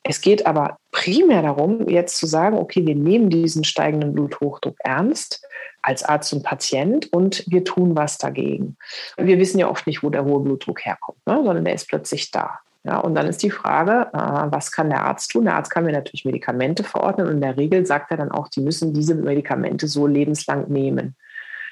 Es 0.03 0.21
geht 0.21 0.45
aber 0.45 0.79
primär 0.91 1.43
darum, 1.43 1.89
jetzt 1.89 2.17
zu 2.17 2.27
sagen, 2.27 2.59
okay, 2.59 2.85
wir 2.85 2.97
nehmen 2.97 3.31
diesen 3.31 3.63
steigenden 3.63 4.15
Bluthochdruck 4.15 4.77
ernst 4.81 5.47
als 5.81 6.03
Arzt 6.03 6.33
und 6.33 6.43
Patient 6.43 7.13
und 7.13 7.45
wir 7.47 7.63
tun 7.63 7.95
was 7.95 8.19
dagegen. 8.19 8.77
Wir 9.17 9.39
wissen 9.39 9.59
ja 9.59 9.71
oft 9.71 9.87
nicht, 9.87 10.03
wo 10.03 10.11
der 10.11 10.25
hohe 10.25 10.41
Blutdruck 10.41 10.85
herkommt, 10.85 11.19
ne? 11.27 11.41
sondern 11.45 11.65
der 11.65 11.75
ist 11.75 11.89
plötzlich 11.89 12.31
da. 12.33 12.59
Ja, 12.87 12.99
und 12.99 13.15
dann 13.15 13.27
ist 13.27 13.43
die 13.43 13.51
Frage, 13.51 14.09
äh, 14.13 14.53
was 14.53 14.71
kann 14.71 14.91
der 14.91 15.05
Arzt 15.05 15.31
tun? 15.31 15.47
Der 15.47 15.57
Arzt 15.57 15.71
kann 15.71 15.85
mir 15.85 15.93
natürlich 15.93 16.27
Medikamente 16.27 16.85
verordnen 16.85 17.29
und 17.29 17.35
in 17.35 17.41
der 17.41 17.57
Regel 17.57 17.87
sagt 17.87 18.11
er 18.11 18.19
dann 18.19 18.31
auch, 18.31 18.49
die 18.49 18.61
müssen 18.61 18.93
diese 18.93 19.15
Medikamente 19.15 19.89
so 19.89 20.07
lebenslang 20.07 20.69
nehmen. 20.69 21.17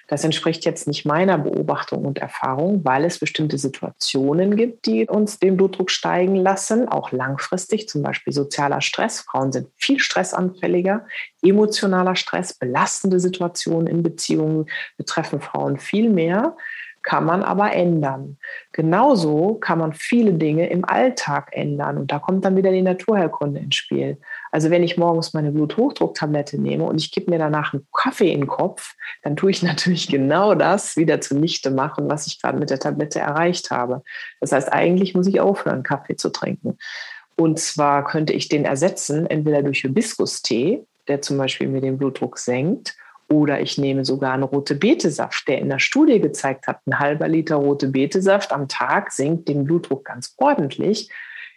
Das 0.08 0.24
entspricht 0.24 0.64
jetzt 0.64 0.86
nicht 0.86 1.04
meiner 1.04 1.38
Beobachtung 1.38 2.04
und 2.04 2.18
Erfahrung, 2.18 2.84
weil 2.84 3.04
es 3.04 3.18
bestimmte 3.18 3.58
Situationen 3.58 4.56
gibt, 4.56 4.86
die 4.86 5.06
uns 5.06 5.38
den 5.38 5.56
Blutdruck 5.56 5.90
steigen 5.90 6.36
lassen, 6.36 6.88
auch 6.88 7.12
langfristig, 7.12 7.88
zum 7.88 8.02
Beispiel 8.02 8.32
sozialer 8.32 8.80
Stress. 8.80 9.20
Frauen 9.20 9.52
sind 9.52 9.68
viel 9.76 10.00
stressanfälliger, 10.00 11.06
emotionaler 11.42 12.16
Stress, 12.16 12.54
belastende 12.54 13.20
Situationen 13.20 13.86
in 13.86 14.02
Beziehungen 14.02 14.66
betreffen 14.96 15.40
Frauen 15.40 15.78
viel 15.78 16.10
mehr 16.10 16.56
kann 17.02 17.24
man 17.24 17.42
aber 17.42 17.72
ändern. 17.72 18.38
Genauso 18.72 19.54
kann 19.54 19.78
man 19.78 19.92
viele 19.92 20.34
Dinge 20.34 20.68
im 20.70 20.84
Alltag 20.84 21.50
ändern. 21.52 21.98
Und 21.98 22.12
da 22.12 22.18
kommt 22.18 22.44
dann 22.44 22.56
wieder 22.56 22.70
die 22.70 22.82
Naturheilkunde 22.82 23.60
ins 23.60 23.74
Spiel. 23.74 24.18
Also 24.52 24.70
wenn 24.70 24.82
ich 24.82 24.98
morgens 24.98 25.32
meine 25.32 25.50
Bluthochdrucktablette 25.50 26.60
nehme 26.60 26.84
und 26.84 27.00
ich 27.00 27.10
gebe 27.10 27.30
mir 27.30 27.38
danach 27.38 27.72
einen 27.72 27.86
Kaffee 27.92 28.30
in 28.30 28.42
den 28.42 28.46
Kopf, 28.46 28.94
dann 29.22 29.34
tue 29.34 29.50
ich 29.50 29.62
natürlich 29.64 30.06
genau 30.06 30.54
das 30.54 30.96
wieder 30.96 31.20
zunichte 31.20 31.70
machen, 31.70 32.08
was 32.08 32.26
ich 32.26 32.40
gerade 32.40 32.58
mit 32.58 32.70
der 32.70 32.78
Tablette 32.78 33.18
erreicht 33.18 33.70
habe. 33.70 34.02
Das 34.40 34.52
heißt, 34.52 34.72
eigentlich 34.72 35.14
muss 35.14 35.26
ich 35.26 35.40
aufhören, 35.40 35.82
Kaffee 35.82 36.16
zu 36.16 36.28
trinken. 36.28 36.78
Und 37.34 37.58
zwar 37.58 38.04
könnte 38.04 38.34
ich 38.34 38.48
den 38.48 38.66
ersetzen, 38.66 39.26
entweder 39.26 39.62
durch 39.62 39.80
Hibiskus-Tee, 39.80 40.84
der 41.08 41.22
zum 41.22 41.38
Beispiel 41.38 41.66
mir 41.66 41.80
den 41.80 41.98
Blutdruck 41.98 42.38
senkt, 42.38 42.94
oder 43.28 43.62
ich 43.62 43.78
nehme 43.78 44.04
sogar 44.04 44.34
einen 44.34 44.42
rote 44.42 44.74
Betesaft, 44.74 45.48
der 45.48 45.58
in 45.58 45.70
der 45.70 45.78
Studie 45.78 46.20
gezeigt 46.20 46.66
hat, 46.66 46.86
ein 46.86 46.98
halber 46.98 47.28
Liter 47.28 47.56
rote 47.56 47.88
Betesaft 47.88 48.52
am 48.52 48.68
Tag 48.68 49.10
senkt 49.10 49.48
den 49.48 49.64
Blutdruck 49.64 50.04
ganz 50.04 50.34
ordentlich. 50.36 51.08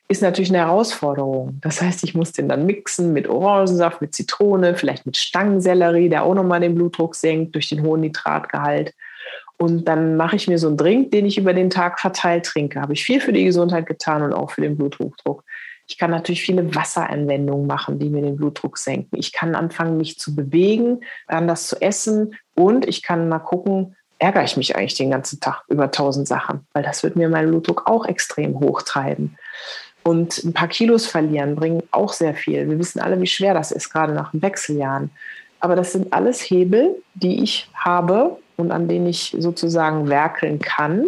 Ist 0.08 0.22
natürlich 0.22 0.50
eine 0.50 0.60
Herausforderung. 0.60 1.58
Das 1.62 1.82
heißt, 1.82 2.04
ich 2.04 2.14
muss 2.14 2.32
den 2.32 2.48
dann 2.48 2.66
mixen 2.66 3.12
mit 3.12 3.28
Orangensaft, 3.28 4.02
mit 4.02 4.14
Zitrone, 4.14 4.76
vielleicht 4.76 5.06
mit 5.06 5.18
Stangensellerie, 5.18 6.10
der 6.10 6.24
auch 6.24 6.36
nochmal 6.36 6.60
den 6.60 6.76
Blutdruck 6.76 7.16
senkt 7.16 7.56
durch 7.56 7.70
den 7.70 7.82
hohen 7.82 8.02
Nitratgehalt. 8.02 8.94
Und 9.58 9.88
dann 9.88 10.16
mache 10.16 10.36
ich 10.36 10.48
mir 10.48 10.60
so 10.60 10.68
einen 10.68 10.78
Drink, 10.78 11.12
den 11.12 11.26
ich 11.26 11.38
über 11.38 11.54
den 11.54 11.70
Tag 11.70 12.00
verteilt 12.00 12.46
trinke. 12.46 12.82
Habe 12.82 12.94
ich 12.94 13.04
viel 13.04 13.20
für 13.20 13.34
die 13.34 13.46
Gesundheit 13.46 13.88
getan 13.88 14.22
und 14.22 14.34
auch 14.34 14.52
für 14.52 14.62
den 14.62 14.78
Bluthochdruck. 14.78 15.44
Ich 15.88 15.98
kann 15.98 16.12
natürlich 16.12 16.42
viele 16.42 16.76
Wasseranwendungen 16.76 17.68
machen, 17.68 18.00
die 18.00 18.10
mir 18.10 18.22
den 18.22 18.36
Blutdruck 18.36 18.78
senken. 18.78 19.18
Ich 19.18 19.32
kann 19.32 19.56
anfangen, 19.56 19.98
mich 19.98 20.20
zu 20.20 20.36
bewegen, 20.36 21.02
anders 21.28 21.68
zu 21.68 21.82
essen 21.82 22.36
und 22.56 22.88
ich 22.88 23.04
kann 23.04 23.30
mal 23.30 23.40
gucken, 23.40 23.96
ärgere 24.18 24.44
ich 24.44 24.58
mich 24.58 24.76
eigentlich 24.76 24.96
den 24.96 25.12
ganzen 25.12 25.40
Tag 25.40 25.64
über 25.68 25.92
tausend 25.92 26.28
Sachen, 26.28 26.68
weil 26.74 26.84
das 26.84 27.04
wird 27.04 27.16
mir 27.16 27.30
meinen 27.30 27.50
Blutdruck 27.50 27.84
auch 27.86 28.06
extrem 28.06 28.60
hochtreiben. 28.60 29.38
Und 30.06 30.44
ein 30.44 30.54
paar 30.54 30.68
Kilos 30.68 31.08
verlieren 31.08 31.56
bringen 31.56 31.82
auch 31.90 32.14
sehr 32.14 32.36
viel. 32.36 32.70
Wir 32.70 32.78
wissen 32.78 33.02
alle, 33.02 33.20
wie 33.20 33.28
schwer 33.28 33.56
das 33.56 33.72
ist, 33.72 33.90
gerade 33.90 34.14
nach 34.14 34.32
den 34.32 34.42
Wechseljahren. 34.42 35.10
Aber 35.60 35.76
das 35.76 35.94
sind 35.94 36.14
alles 36.14 36.42
Hebel, 36.42 36.96
die 37.16 37.44
ich 37.44 37.68
habe 37.74 38.38
und 38.56 38.72
an 38.72 38.88
denen 38.88 39.08
ich 39.08 39.36
sozusagen 39.40 40.08
werkeln 40.08 40.60
kann. 40.60 41.06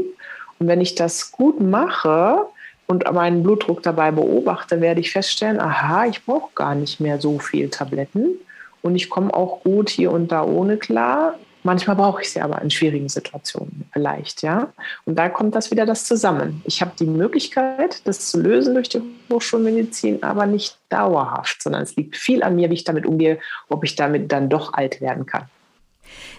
Und 0.57 0.67
wenn 0.67 0.81
ich 0.81 0.95
das 0.95 1.31
gut 1.31 1.61
mache, 1.61 2.47
und 2.87 3.11
meinen 3.11 3.43
Blutdruck 3.43 3.83
dabei 3.83 4.11
beobachte, 4.11 4.81
werde 4.81 5.01
ich 5.01 5.11
feststellen, 5.11 5.59
aha, 5.59 6.05
ich 6.05 6.25
brauche 6.25 6.49
gar 6.55 6.73
nicht 6.73 6.99
mehr 6.99 7.19
so 7.19 7.37
viel 7.37 7.69
Tabletten 7.69 8.35
und 8.81 8.95
ich 8.95 9.09
komme 9.09 9.33
auch 9.33 9.61
gut 9.63 9.89
hier 9.89 10.11
und 10.11 10.31
da 10.31 10.43
ohne 10.43 10.77
klar. 10.77 11.35
Manchmal 11.67 11.97
brauche 11.97 12.21
ich 12.21 12.31
sie 12.31 12.39
aber 12.39 12.61
in 12.61 12.71
schwierigen 12.71 13.09
Situationen 13.09 13.89
vielleicht, 13.91 14.41
ja. 14.41 14.71
Und 15.03 15.19
da 15.19 15.27
kommt 15.27 15.53
das 15.53 15.69
wieder 15.69 15.85
das 15.85 16.05
zusammen. 16.05 16.61
Ich 16.63 16.79
habe 16.79 16.93
die 16.97 17.05
Möglichkeit, 17.05 18.07
das 18.07 18.29
zu 18.29 18.39
lösen 18.39 18.73
durch 18.73 18.87
die 18.87 19.01
Hochschulmedizin, 19.29 20.23
aber 20.23 20.45
nicht 20.45 20.77
dauerhaft, 20.87 21.61
sondern 21.61 21.81
es 21.81 21.97
liegt 21.97 22.15
viel 22.15 22.41
an 22.41 22.55
mir, 22.55 22.69
wie 22.69 22.75
ich 22.75 22.85
damit 22.85 23.05
umgehe, 23.05 23.39
ob 23.67 23.83
ich 23.83 23.97
damit 23.97 24.31
dann 24.31 24.49
doch 24.49 24.75
alt 24.75 25.01
werden 25.01 25.25
kann. 25.25 25.49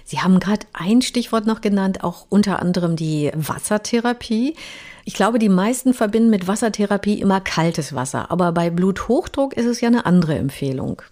Sie 0.02 0.20
haben 0.20 0.40
gerade 0.40 0.66
ein 0.72 1.02
Stichwort 1.02 1.44
noch 1.44 1.60
genannt, 1.60 2.02
auch 2.02 2.24
unter 2.30 2.62
anderem 2.62 2.96
die 2.96 3.30
Wassertherapie. 3.34 4.56
Ich 5.04 5.12
glaube, 5.12 5.38
die 5.38 5.50
meisten 5.50 5.92
verbinden 5.92 6.30
mit 6.30 6.48
Wassertherapie 6.48 7.20
immer 7.20 7.42
kaltes 7.42 7.94
Wasser, 7.94 8.30
aber 8.30 8.52
bei 8.52 8.70
Bluthochdruck 8.70 9.52
ist 9.52 9.66
es 9.66 9.82
ja 9.82 9.88
eine 9.88 10.06
andere 10.06 10.36
Empfehlung. 10.36 11.02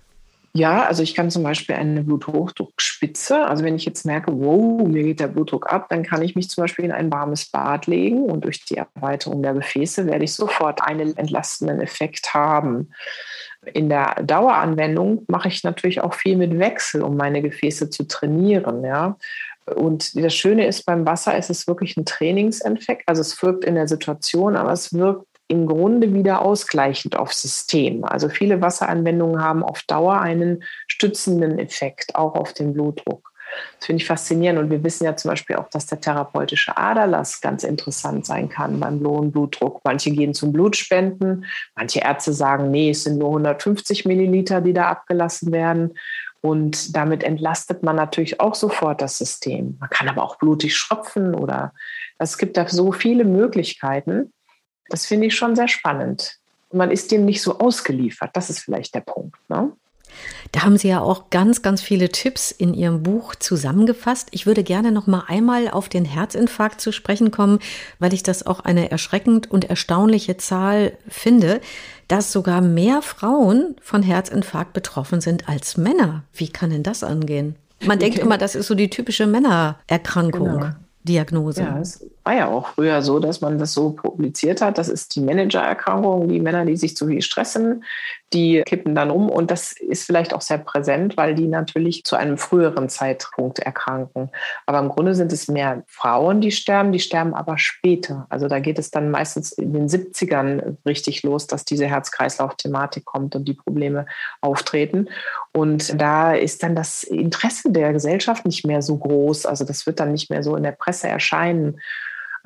Ja, 0.56 0.84
also 0.84 1.02
ich 1.02 1.14
kann 1.14 1.30
zum 1.30 1.42
Beispiel 1.42 1.74
eine 1.74 2.02
Bluthochdruckspitze, 2.02 3.44
also 3.44 3.62
wenn 3.62 3.76
ich 3.76 3.84
jetzt 3.84 4.06
merke, 4.06 4.32
wow, 4.32 4.88
mir 4.88 5.02
geht 5.02 5.20
der 5.20 5.28
Blutdruck 5.28 5.70
ab, 5.70 5.88
dann 5.90 6.02
kann 6.02 6.22
ich 6.22 6.34
mich 6.34 6.48
zum 6.48 6.64
Beispiel 6.64 6.86
in 6.86 6.92
ein 6.92 7.12
warmes 7.12 7.50
Bad 7.50 7.86
legen 7.86 8.22
und 8.22 8.42
durch 8.42 8.64
die 8.64 8.78
Erweiterung 8.78 9.42
der 9.42 9.52
Gefäße 9.52 10.06
werde 10.06 10.24
ich 10.24 10.32
sofort 10.32 10.82
einen 10.82 11.14
entlastenden 11.14 11.82
Effekt 11.82 12.32
haben. 12.32 12.88
In 13.74 13.90
der 13.90 14.14
Daueranwendung 14.22 15.24
mache 15.28 15.48
ich 15.48 15.62
natürlich 15.62 16.00
auch 16.00 16.14
viel 16.14 16.36
mit 16.36 16.58
Wechsel, 16.58 17.02
um 17.02 17.18
meine 17.18 17.42
Gefäße 17.42 17.90
zu 17.90 18.04
trainieren. 18.04 18.82
Ja. 18.82 19.18
Und 19.66 20.16
das 20.16 20.34
Schöne 20.34 20.66
ist 20.66 20.86
beim 20.86 21.04
Wasser, 21.04 21.36
es 21.36 21.50
ist 21.50 21.68
wirklich 21.68 21.98
ein 21.98 22.06
Trainingseffekt. 22.06 23.06
Also 23.08 23.20
es 23.20 23.42
wirkt 23.42 23.64
in 23.66 23.74
der 23.74 23.88
Situation, 23.88 24.56
aber 24.56 24.72
es 24.72 24.94
wirkt 24.94 25.26
im 25.48 25.66
Grunde 25.66 26.12
wieder 26.12 26.42
ausgleichend 26.42 27.16
aufs 27.16 27.42
System. 27.42 28.04
Also 28.04 28.28
viele 28.28 28.60
Wasseranwendungen 28.60 29.42
haben 29.42 29.62
auf 29.62 29.82
Dauer 29.82 30.20
einen 30.20 30.64
stützenden 30.88 31.58
Effekt, 31.58 32.14
auch 32.14 32.34
auf 32.34 32.52
den 32.52 32.72
Blutdruck. 32.72 33.32
Das 33.78 33.86
finde 33.86 34.02
ich 34.02 34.06
faszinierend. 34.06 34.58
Und 34.58 34.70
wir 34.70 34.82
wissen 34.82 35.04
ja 35.04 35.16
zum 35.16 35.30
Beispiel 35.30 35.56
auch, 35.56 35.68
dass 35.70 35.86
der 35.86 36.00
therapeutische 36.00 36.76
Aderlass 36.76 37.40
ganz 37.40 37.64
interessant 37.64 38.26
sein 38.26 38.48
kann 38.48 38.80
beim 38.80 39.04
hohen 39.06 39.30
Blutdruck. 39.30 39.80
Manche 39.84 40.10
gehen 40.10 40.34
zum 40.34 40.52
Blutspenden. 40.52 41.44
Manche 41.74 42.00
Ärzte 42.00 42.32
sagen, 42.32 42.70
nee, 42.70 42.90
es 42.90 43.04
sind 43.04 43.18
nur 43.18 43.28
150 43.28 44.04
Milliliter, 44.04 44.60
die 44.60 44.72
da 44.72 44.88
abgelassen 44.88 45.52
werden. 45.52 45.94
Und 46.40 46.94
damit 46.96 47.24
entlastet 47.24 47.82
man 47.82 47.96
natürlich 47.96 48.40
auch 48.40 48.54
sofort 48.54 49.00
das 49.00 49.18
System. 49.18 49.76
Man 49.80 49.90
kann 49.90 50.08
aber 50.08 50.22
auch 50.22 50.36
blutig 50.36 50.76
schröpfen 50.76 51.34
oder 51.34 51.72
es 52.18 52.38
gibt 52.38 52.56
da 52.56 52.68
so 52.68 52.92
viele 52.92 53.24
Möglichkeiten. 53.24 54.32
Das 54.88 55.06
finde 55.06 55.26
ich 55.26 55.34
schon 55.34 55.56
sehr 55.56 55.68
spannend. 55.68 56.38
Und 56.70 56.78
man 56.78 56.90
ist 56.90 57.12
dem 57.12 57.24
nicht 57.24 57.42
so 57.42 57.58
ausgeliefert. 57.58 58.30
Das 58.34 58.50
ist 58.50 58.60
vielleicht 58.60 58.94
der 58.94 59.00
Punkt. 59.00 59.36
Ne? 59.48 59.72
Da 60.52 60.62
haben 60.62 60.76
Sie 60.76 60.88
ja 60.88 61.00
auch 61.00 61.30
ganz, 61.30 61.62
ganz 61.62 61.82
viele 61.82 62.08
Tipps 62.08 62.50
in 62.50 62.74
Ihrem 62.74 63.02
Buch 63.02 63.34
zusammengefasst. 63.34 64.28
Ich 64.30 64.46
würde 64.46 64.62
gerne 64.62 64.92
noch 64.92 65.06
mal 65.06 65.24
einmal 65.26 65.68
auf 65.68 65.88
den 65.88 66.04
Herzinfarkt 66.04 66.80
zu 66.80 66.92
sprechen 66.92 67.30
kommen, 67.30 67.58
weil 67.98 68.14
ich 68.14 68.22
das 68.22 68.46
auch 68.46 68.60
eine 68.60 68.90
erschreckend 68.90 69.50
und 69.50 69.68
erstaunliche 69.68 70.36
Zahl 70.36 70.96
finde, 71.08 71.60
dass 72.08 72.32
sogar 72.32 72.60
mehr 72.60 73.02
Frauen 73.02 73.76
von 73.82 74.02
Herzinfarkt 74.02 74.72
betroffen 74.72 75.20
sind 75.20 75.48
als 75.48 75.76
Männer. 75.76 76.22
Wie 76.32 76.48
kann 76.48 76.70
denn 76.70 76.82
das 76.82 77.02
angehen? 77.02 77.56
Man 77.84 77.98
denkt 77.98 78.18
immer, 78.20 78.38
das 78.38 78.54
ist 78.54 78.68
so 78.68 78.74
die 78.74 78.90
typische 78.90 79.26
Männererkrankung. 79.26 80.60
Genau. 80.60 80.70
Diagnose. 81.04 81.62
Ja, 81.62 81.78
es 81.78 82.04
war 82.26 82.34
ja 82.34 82.48
auch 82.48 82.70
früher 82.74 83.02
so, 83.02 83.20
dass 83.20 83.40
man 83.40 83.56
das 83.56 83.72
so 83.72 83.90
publiziert 83.90 84.60
hat. 84.60 84.78
Das 84.78 84.88
ist 84.88 85.14
die 85.14 85.20
Managererkrankung, 85.20 86.28
die 86.28 86.40
Männer, 86.40 86.64
die 86.64 86.76
sich 86.76 86.96
zu 86.96 87.06
viel 87.06 87.22
stressen, 87.22 87.84
die 88.32 88.62
kippen 88.66 88.96
dann 88.96 89.12
um. 89.12 89.30
Und 89.30 89.52
das 89.52 89.72
ist 89.72 90.04
vielleicht 90.04 90.34
auch 90.34 90.40
sehr 90.40 90.58
präsent, 90.58 91.16
weil 91.16 91.36
die 91.36 91.46
natürlich 91.46 92.02
zu 92.02 92.16
einem 92.16 92.36
früheren 92.36 92.88
Zeitpunkt 92.88 93.60
erkranken. 93.60 94.30
Aber 94.66 94.80
im 94.80 94.88
Grunde 94.88 95.14
sind 95.14 95.32
es 95.32 95.46
mehr 95.46 95.84
Frauen, 95.86 96.40
die 96.40 96.50
sterben, 96.50 96.90
die 96.90 96.98
sterben 96.98 97.32
aber 97.32 97.58
später. 97.58 98.26
Also 98.28 98.48
da 98.48 98.58
geht 98.58 98.80
es 98.80 98.90
dann 98.90 99.12
meistens 99.12 99.52
in 99.52 99.72
den 99.72 99.88
70ern 99.88 100.78
richtig 100.84 101.22
los, 101.22 101.46
dass 101.46 101.64
diese 101.64 101.86
Herz-Kreislauf-Thematik 101.86 103.04
kommt 103.04 103.36
und 103.36 103.46
die 103.46 103.54
Probleme 103.54 104.04
auftreten. 104.40 105.08
Und 105.52 106.00
da 106.00 106.34
ist 106.34 106.64
dann 106.64 106.74
das 106.74 107.04
Interesse 107.04 107.70
der 107.70 107.92
Gesellschaft 107.92 108.46
nicht 108.46 108.66
mehr 108.66 108.82
so 108.82 108.96
groß. 108.96 109.46
Also 109.46 109.64
das 109.64 109.86
wird 109.86 110.00
dann 110.00 110.10
nicht 110.10 110.28
mehr 110.28 110.42
so 110.42 110.56
in 110.56 110.64
der 110.64 110.72
Presse 110.72 111.06
erscheinen. 111.06 111.78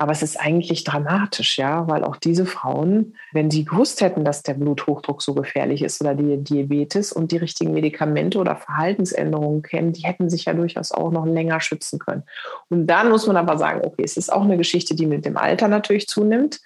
Aber 0.01 0.13
es 0.13 0.23
ist 0.23 0.39
eigentlich 0.39 0.83
dramatisch, 0.83 1.59
ja, 1.59 1.87
weil 1.87 2.03
auch 2.03 2.15
diese 2.15 2.47
Frauen, 2.47 3.13
wenn 3.33 3.51
sie 3.51 3.65
gewusst 3.65 4.01
hätten, 4.01 4.25
dass 4.25 4.41
der 4.41 4.55
Bluthochdruck 4.55 5.21
so 5.21 5.35
gefährlich 5.35 5.83
ist 5.83 6.01
oder 6.01 6.15
die 6.15 6.43
Diabetes 6.43 7.13
und 7.13 7.31
die 7.31 7.37
richtigen 7.37 7.71
Medikamente 7.71 8.39
oder 8.39 8.55
Verhaltensänderungen 8.55 9.61
kennen, 9.61 9.93
die 9.93 10.01
hätten 10.01 10.27
sich 10.27 10.45
ja 10.45 10.55
durchaus 10.55 10.91
auch 10.91 11.11
noch 11.11 11.27
länger 11.27 11.61
schützen 11.61 11.99
können. 11.99 12.23
Und 12.69 12.87
dann 12.87 13.11
muss 13.11 13.27
man 13.27 13.37
aber 13.37 13.59
sagen, 13.59 13.81
okay, 13.83 14.01
es 14.03 14.17
ist 14.17 14.33
auch 14.33 14.41
eine 14.41 14.57
Geschichte, 14.57 14.95
die 14.95 15.05
mit 15.05 15.23
dem 15.23 15.37
Alter 15.37 15.67
natürlich 15.67 16.07
zunimmt. 16.07 16.61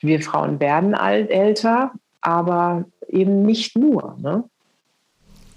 Wir 0.00 0.20
Frauen 0.20 0.58
werden 0.58 0.96
alt, 0.96 1.30
älter, 1.30 1.92
aber 2.22 2.86
eben 3.06 3.42
nicht 3.42 3.78
nur. 3.78 4.16
Ne? 4.18 4.42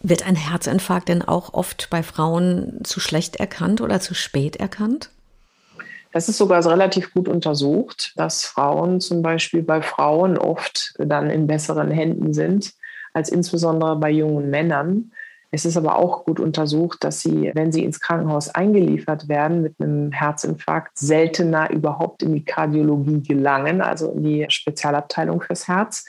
Wird 0.04 0.28
ein 0.28 0.36
Herzinfarkt 0.36 1.10
denn 1.10 1.24
auch 1.24 1.56
oft 1.56 1.88
bei 1.90 2.04
Frauen 2.04 2.82
zu 2.84 3.00
schlecht 3.00 3.38
erkannt 3.38 3.82
oder 3.82 4.00
zu 4.02 4.14
spät 4.14 4.58
erkannt? 4.58 5.10
Das 6.18 6.28
ist 6.28 6.40
sogar 6.40 6.66
relativ 6.66 7.14
gut 7.14 7.28
untersucht, 7.28 8.14
dass 8.16 8.44
Frauen 8.44 9.00
zum 9.00 9.22
Beispiel 9.22 9.62
bei 9.62 9.84
Frauen 9.84 10.40
oft 10.40 10.96
dann 10.98 11.30
in 11.30 11.46
besseren 11.46 11.92
Händen 11.92 12.34
sind 12.34 12.74
als 13.14 13.30
insbesondere 13.30 13.96
bei 13.98 14.10
jungen 14.10 14.50
Männern. 14.50 15.12
Es 15.52 15.64
ist 15.64 15.78
aber 15.78 15.96
auch 15.96 16.26
gut 16.26 16.40
untersucht, 16.40 17.04
dass 17.04 17.20
sie, 17.20 17.52
wenn 17.54 17.72
sie 17.72 17.84
ins 17.84 18.00
Krankenhaus 18.00 18.50
eingeliefert 18.50 19.30
werden 19.30 19.62
mit 19.62 19.76
einem 19.80 20.12
Herzinfarkt, 20.12 20.98
seltener 20.98 21.70
überhaupt 21.70 22.24
in 22.24 22.34
die 22.34 22.44
Kardiologie 22.44 23.22
gelangen, 23.22 23.82
also 23.82 24.10
in 24.14 24.24
die 24.24 24.46
Spezialabteilung 24.50 25.42
fürs 25.42 25.68
Herz, 25.68 26.08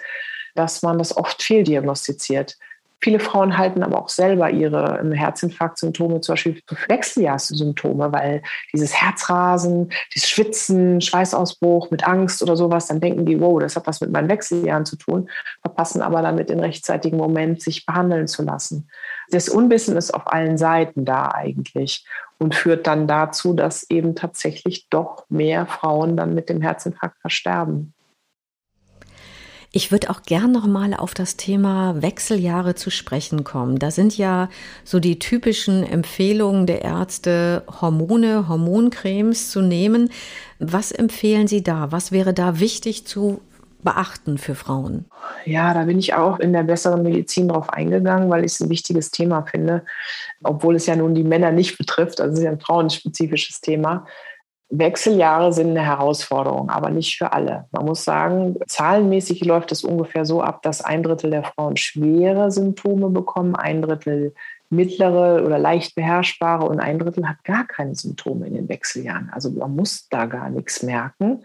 dass 0.54 0.80
man 0.80 0.96
das 0.96 1.14
oft 1.14 1.42
fehldiagnostiziert. 1.42 2.56
Viele 3.00 3.20
Frauen 3.20 3.56
halten 3.56 3.84
aber 3.84 3.98
auch 3.98 4.08
selber 4.08 4.50
ihre 4.50 4.98
ähm, 5.00 5.12
Herzinfarktsymptome 5.12 6.20
zum 6.20 6.32
Beispiel 6.32 6.60
für 6.66 6.76
Wechseljahrssymptome, 6.88 8.12
weil 8.12 8.42
dieses 8.72 8.94
Herzrasen, 8.94 9.92
dieses 10.14 10.28
Schwitzen, 10.28 11.00
Schweißausbruch 11.00 11.90
mit 11.90 12.06
Angst 12.06 12.42
oder 12.42 12.56
sowas, 12.56 12.88
dann 12.88 13.00
denken 13.00 13.24
die, 13.24 13.40
wow, 13.40 13.60
das 13.60 13.76
hat 13.76 13.86
was 13.86 14.00
mit 14.00 14.10
meinen 14.10 14.28
Wechseljahren 14.28 14.84
zu 14.84 14.96
tun, 14.96 15.30
verpassen 15.60 16.02
aber 16.02 16.22
damit 16.22 16.50
den 16.50 16.60
rechtzeitigen 16.60 17.16
Moment, 17.16 17.62
sich 17.62 17.86
behandeln 17.86 18.26
zu 18.26 18.42
lassen. 18.42 18.88
Das 19.30 19.48
Unwissen 19.48 19.96
ist 19.96 20.12
auf 20.12 20.26
allen 20.26 20.58
Seiten 20.58 21.04
da 21.04 21.30
eigentlich 21.32 22.04
und 22.38 22.54
führt 22.54 22.86
dann 22.86 23.06
dazu, 23.06 23.52
dass 23.52 23.88
eben 23.90 24.14
tatsächlich 24.14 24.88
doch 24.88 25.24
mehr 25.28 25.66
Frauen 25.66 26.16
dann 26.16 26.34
mit 26.34 26.48
dem 26.48 26.62
Herzinfarkt 26.62 27.20
versterben. 27.20 27.94
Ich 29.70 29.92
würde 29.92 30.08
auch 30.08 30.22
gern 30.22 30.50
noch 30.50 30.66
mal 30.66 30.94
auf 30.94 31.12
das 31.12 31.36
Thema 31.36 32.00
Wechseljahre 32.00 32.74
zu 32.74 32.90
sprechen 32.90 33.44
kommen. 33.44 33.78
Da 33.78 33.90
sind 33.90 34.16
ja 34.16 34.48
so 34.82 34.98
die 34.98 35.18
typischen 35.18 35.84
Empfehlungen 35.84 36.66
der 36.66 36.82
Ärzte, 36.82 37.64
Hormone, 37.80 38.48
Hormoncremes 38.48 39.50
zu 39.50 39.60
nehmen. 39.60 40.10
Was 40.58 40.90
empfehlen 40.90 41.48
Sie 41.48 41.62
da? 41.62 41.92
Was 41.92 42.12
wäre 42.12 42.32
da 42.32 42.60
wichtig 42.60 43.06
zu 43.06 43.42
beachten 43.82 44.38
für 44.38 44.54
Frauen? 44.54 45.04
Ja, 45.44 45.72
da 45.74 45.84
bin 45.84 45.98
ich 45.98 46.14
auch 46.14 46.40
in 46.40 46.52
der 46.52 46.62
besseren 46.62 47.02
Medizin 47.02 47.48
drauf 47.48 47.70
eingegangen, 47.70 48.30
weil 48.30 48.44
ich 48.44 48.52
es 48.52 48.60
ein 48.60 48.70
wichtiges 48.70 49.10
Thema 49.10 49.42
finde, 49.42 49.84
obwohl 50.42 50.76
es 50.76 50.86
ja 50.86 50.96
nun 50.96 51.14
die 51.14 51.24
Männer 51.24 51.52
nicht 51.52 51.78
betrifft. 51.78 52.20
Also 52.20 52.32
es 52.32 52.38
ist 52.38 52.44
ja 52.44 52.50
ein 52.50 52.60
frauenspezifisches 52.60 53.60
Thema. 53.60 54.06
Wechseljahre 54.70 55.52
sind 55.52 55.70
eine 55.70 55.84
Herausforderung, 55.84 56.68
aber 56.68 56.90
nicht 56.90 57.16
für 57.16 57.32
alle. 57.32 57.66
Man 57.70 57.86
muss 57.86 58.04
sagen, 58.04 58.56
zahlenmäßig 58.66 59.44
läuft 59.44 59.72
es 59.72 59.82
ungefähr 59.82 60.26
so 60.26 60.42
ab, 60.42 60.62
dass 60.62 60.82
ein 60.82 61.02
Drittel 61.02 61.30
der 61.30 61.44
Frauen 61.44 61.76
schwere 61.76 62.50
Symptome 62.50 63.08
bekommen, 63.08 63.56
ein 63.56 63.80
Drittel 63.80 64.34
mittlere 64.70 65.44
oder 65.44 65.58
leicht 65.58 65.94
beherrschbare 65.94 66.66
und 66.66 66.80
ein 66.80 66.98
Drittel 66.98 67.26
hat 67.26 67.42
gar 67.44 67.66
keine 67.66 67.94
Symptome 67.94 68.46
in 68.46 68.54
den 68.54 68.68
Wechseljahren. 68.68 69.30
Also 69.32 69.50
man 69.50 69.74
muss 69.74 70.08
da 70.10 70.26
gar 70.26 70.50
nichts 70.50 70.82
merken. 70.82 71.44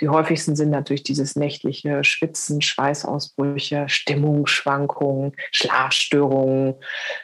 Die 0.00 0.08
häufigsten 0.08 0.56
sind 0.56 0.70
natürlich 0.70 1.02
dieses 1.02 1.36
nächtliche 1.36 2.02
Schwitzen, 2.02 2.62
Schweißausbrüche, 2.62 3.88
Stimmungsschwankungen, 3.88 5.32
Schlafstörungen, 5.52 6.74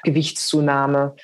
Gewichtszunahme. 0.02 1.16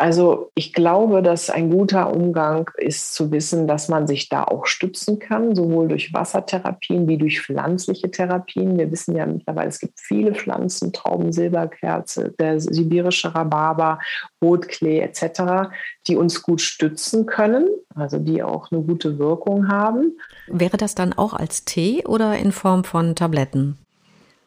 Also 0.00 0.50
ich 0.54 0.72
glaube, 0.72 1.22
dass 1.22 1.50
ein 1.50 1.68
guter 1.68 2.10
Umgang 2.10 2.70
ist 2.78 3.12
zu 3.12 3.30
wissen, 3.30 3.68
dass 3.68 3.90
man 3.90 4.06
sich 4.06 4.30
da 4.30 4.44
auch 4.44 4.64
stützen 4.64 5.18
kann, 5.18 5.54
sowohl 5.54 5.88
durch 5.88 6.14
Wassertherapien 6.14 7.06
wie 7.06 7.18
durch 7.18 7.42
pflanzliche 7.42 8.10
Therapien. 8.10 8.78
Wir 8.78 8.90
wissen 8.90 9.14
ja 9.14 9.26
mittlerweile, 9.26 9.68
es 9.68 9.78
gibt 9.78 10.00
viele 10.00 10.34
Pflanzen, 10.34 10.94
Trauben, 10.94 11.34
Silberkerze, 11.34 12.32
der 12.38 12.60
sibirische 12.60 13.34
Rhabarber, 13.34 13.98
Rotklee 14.42 15.00
etc., 15.00 15.68
die 16.06 16.16
uns 16.16 16.42
gut 16.42 16.62
stützen 16.62 17.26
können, 17.26 17.68
also 17.94 18.18
die 18.18 18.42
auch 18.42 18.72
eine 18.72 18.80
gute 18.80 19.18
Wirkung 19.18 19.68
haben. 19.68 20.16
Wäre 20.46 20.78
das 20.78 20.94
dann 20.94 21.12
auch 21.12 21.34
als 21.34 21.66
Tee 21.66 22.06
oder 22.06 22.38
in 22.38 22.52
Form 22.52 22.84
von 22.84 23.14
Tabletten? 23.14 23.76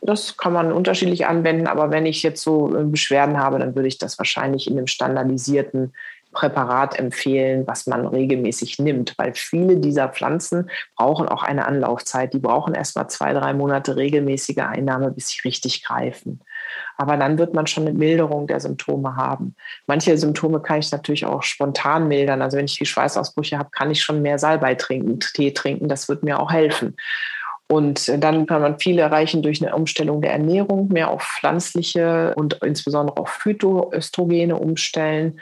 Das 0.05 0.37
kann 0.37 0.53
man 0.53 0.71
unterschiedlich 0.71 1.25
anwenden, 1.27 1.67
aber 1.67 1.89
wenn 1.89 2.05
ich 2.05 2.23
jetzt 2.23 2.43
so 2.43 2.75
äh, 2.75 2.83
Beschwerden 2.83 3.37
habe, 3.37 3.59
dann 3.59 3.75
würde 3.75 3.87
ich 3.87 3.97
das 3.97 4.17
wahrscheinlich 4.17 4.67
in 4.67 4.77
einem 4.77 4.87
standardisierten 4.87 5.93
Präparat 6.33 6.99
empfehlen, 6.99 7.65
was 7.67 7.87
man 7.87 8.05
regelmäßig 8.05 8.79
nimmt, 8.79 9.13
weil 9.17 9.33
viele 9.35 9.77
dieser 9.77 10.09
Pflanzen 10.09 10.69
brauchen 10.97 11.29
auch 11.29 11.43
eine 11.43 11.65
Anlaufzeit. 11.65 12.33
Die 12.33 12.39
brauchen 12.39 12.73
erst 12.73 12.95
mal 12.95 13.07
zwei, 13.07 13.33
drei 13.33 13.53
Monate 13.53 13.95
regelmäßige 13.95 14.57
Einnahme, 14.57 15.11
bis 15.11 15.29
sie 15.29 15.41
richtig 15.45 15.83
greifen. 15.83 16.41
Aber 16.97 17.17
dann 17.17 17.37
wird 17.37 17.53
man 17.53 17.67
schon 17.67 17.87
eine 17.87 17.97
Milderung 17.97 18.47
der 18.47 18.59
Symptome 18.59 19.15
haben. 19.15 19.55
Manche 19.87 20.17
Symptome 20.17 20.59
kann 20.59 20.79
ich 20.79 20.91
natürlich 20.91 21.25
auch 21.25 21.43
spontan 21.43 22.07
mildern. 22.07 22.41
Also 22.41 22.57
wenn 22.57 22.65
ich 22.65 22.77
die 22.77 22.85
Schweißausbrüche 22.85 23.57
habe, 23.57 23.69
kann 23.71 23.91
ich 23.91 24.01
schon 24.01 24.21
mehr 24.21 24.39
Salbei 24.39 24.75
trinken, 24.75 25.19
Tee 25.19 25.51
trinken. 25.51 25.87
Das 25.87 26.09
wird 26.09 26.23
mir 26.23 26.39
auch 26.39 26.51
helfen. 26.51 26.95
Und 27.73 28.23
dann 28.23 28.45
kann 28.45 28.61
man 28.61 28.79
viel 28.79 28.99
erreichen 28.99 29.41
durch 29.41 29.59
eine 29.59 29.75
Umstellung 29.75 30.21
der 30.21 30.33
Ernährung, 30.33 30.89
mehr 30.89 31.09
auf 31.09 31.23
pflanzliche 31.23 32.31
und 32.35 32.59
insbesondere 32.61 33.17
auf 33.17 33.29
Phytoöstrogene 33.29 34.55
umstellen 34.55 35.39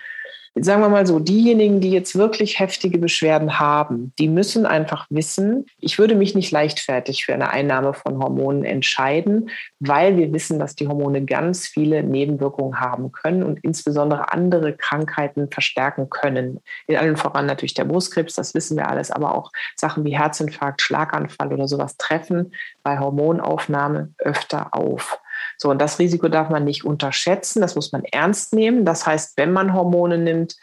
sagen 0.60 0.82
wir 0.82 0.90
mal 0.90 1.08
so, 1.08 1.20
diejenigen, 1.20 1.80
die 1.80 1.92
jetzt 1.92 2.16
wirklich 2.16 2.60
heftige 2.60 2.98
Beschwerden 2.98 3.58
haben, 3.58 4.14
die 4.20 4.28
müssen 4.28 4.66
einfach 4.66 5.08
wissen, 5.10 5.66
ich 5.80 5.98
würde 5.98 6.16
mich 6.16 6.36
nicht 6.36 6.52
leichtfertig 6.52 7.26
für 7.26 7.34
eine 7.34 7.52
Einnahme 7.52 7.94
von 7.94 8.22
Hormonen 8.22 8.66
entscheiden, 8.66 9.50
weil 9.80 10.18
wir 10.18 10.34
wissen, 10.34 10.60
dass 10.60 10.76
die 10.76 10.88
Hormone 10.88 11.24
ganz 11.24 11.68
viele 11.68 12.04
Nebenwirkungen 12.04 12.82
haben 12.82 13.14
können 13.14 13.44
und 13.44 13.64
insbesondere 13.64 14.34
andere 14.34 14.74
Krankheiten 14.76 15.50
verstärken 15.50 16.10
können. 16.10 16.60
In 16.88 16.98
allen 16.98 17.16
voran 17.16 17.46
natürlich 17.46 17.74
der 17.74 17.86
Brustkrebs, 17.86 18.36
das 18.36 18.54
wissen 18.54 18.76
wir 18.76 18.90
alles, 18.90 19.10
aber 19.10 19.36
auch 19.36 19.52
Sachen 19.78 20.04
wie 20.04 20.18
Herzinfarkt, 20.18 20.82
Schlaganfall 20.82 21.54
oder 21.54 21.70
sowas 21.70 21.96
treffen 21.96 22.54
bei 22.84 23.00
Hormonaufnahme 23.00 24.14
öfter 24.18 24.74
auf. 24.74 25.21
So, 25.62 25.70
und 25.70 25.80
das 25.80 26.00
Risiko 26.00 26.28
darf 26.28 26.50
man 26.50 26.64
nicht 26.64 26.86
unterschätzen, 26.86 27.62
das 27.62 27.76
muss 27.76 27.92
man 27.92 28.04
ernst 28.04 28.52
nehmen. 28.52 28.84
Das 28.84 29.06
heißt, 29.06 29.38
wenn 29.38 29.54
man 29.54 29.76
Hormone 29.76 30.18
nimmt, 30.18 30.56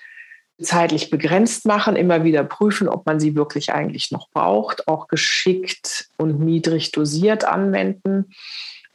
zeitlich 0.61 1.08
begrenzt 1.08 1.66
machen, 1.66 1.94
immer 1.94 2.24
wieder 2.24 2.42
prüfen, 2.42 2.88
ob 2.88 3.06
man 3.06 3.20
sie 3.20 3.37
wirklich 3.37 3.72
eigentlich 3.72 4.11
noch 4.11 4.28
braucht, 4.30 4.88
auch 4.88 5.06
geschickt 5.06 6.08
und 6.16 6.40
niedrig 6.40 6.90
dosiert 6.90 7.44
anwenden 7.44 8.34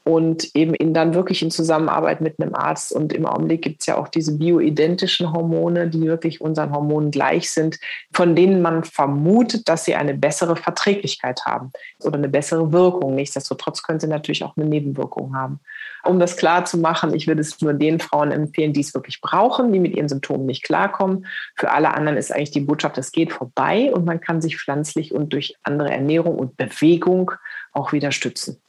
und 0.03 0.53
eben 0.53 0.73
in 0.73 0.93
dann 0.93 1.13
wirklich 1.13 1.41
in 1.41 1.51
Zusammenarbeit 1.51 2.19
mit 2.19 2.39
einem 2.39 2.55
Arzt. 2.55 2.91
Und 2.91 3.13
im 3.13 3.25
Augenblick 3.25 3.61
gibt 3.61 3.81
es 3.81 3.87
ja 3.87 3.97
auch 3.97 4.09
diese 4.09 4.37
bioidentischen 4.37 5.31
Hormone, 5.31 5.89
die 5.89 6.01
wirklich 6.01 6.41
unseren 6.41 6.73
Hormonen 6.73 7.09
gleich 7.09 7.51
sind, 7.51 7.79
von 8.13 8.35
denen 8.35 8.61
man 8.61 8.83
vermutet, 8.83 9.69
dass 9.69 9.85
sie 9.85 9.95
eine 9.95 10.13
bessere 10.13 10.57
Verträglichkeit 10.57 11.45
haben 11.45 11.71
oder 12.01 12.17
eine 12.17 12.27
bessere 12.27 12.73
Wirkung. 12.73 13.15
Nichtsdestotrotz 13.15 13.81
können 13.81 14.01
sie 14.01 14.07
natürlich 14.07 14.43
auch 14.43 14.57
eine 14.57 14.65
Nebenwirkung 14.65 15.35
haben. 15.35 15.61
Um 16.03 16.19
das 16.19 16.35
klar 16.35 16.65
zu 16.65 16.77
machen, 16.77 17.13
ich 17.13 17.27
würde 17.27 17.39
es 17.39 17.61
nur 17.61 17.73
den 17.73 18.01
Frauen 18.01 18.31
empfehlen, 18.31 18.73
die 18.73 18.81
es 18.81 18.93
wirklich 18.93 19.21
brauchen, 19.21 19.71
die 19.71 19.79
mit 19.79 19.95
ihren 19.95 20.09
Symptomen 20.09 20.45
nicht 20.45 20.63
klarkommen. 20.63 21.27
Für 21.55 21.71
alle 21.71 21.93
anderen 21.93 22.17
ist 22.17 22.33
eigentlich 22.33 22.51
die 22.51 22.59
Botschaft, 22.59 22.97
es 22.97 23.13
geht 23.13 23.31
vorbei 23.31 23.89
und 23.93 24.03
man 24.03 24.19
kann 24.19 24.41
sich 24.41 24.57
pflanzlich 24.57 25.13
und 25.13 25.31
durch 25.31 25.55
andere 25.63 25.91
Ernährung 25.91 26.37
und 26.37 26.57
Bewegung 26.57 27.31
auch 27.71 27.93
wieder 27.93 28.11
stützen. 28.11 28.59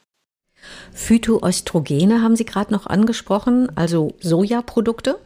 Phytoöstrogene 0.93 2.21
haben 2.21 2.35
Sie 2.35 2.45
gerade 2.45 2.71
noch 2.71 2.87
angesprochen, 2.87 3.71
also 3.75 4.13
Sojaprodukte? 4.19 5.17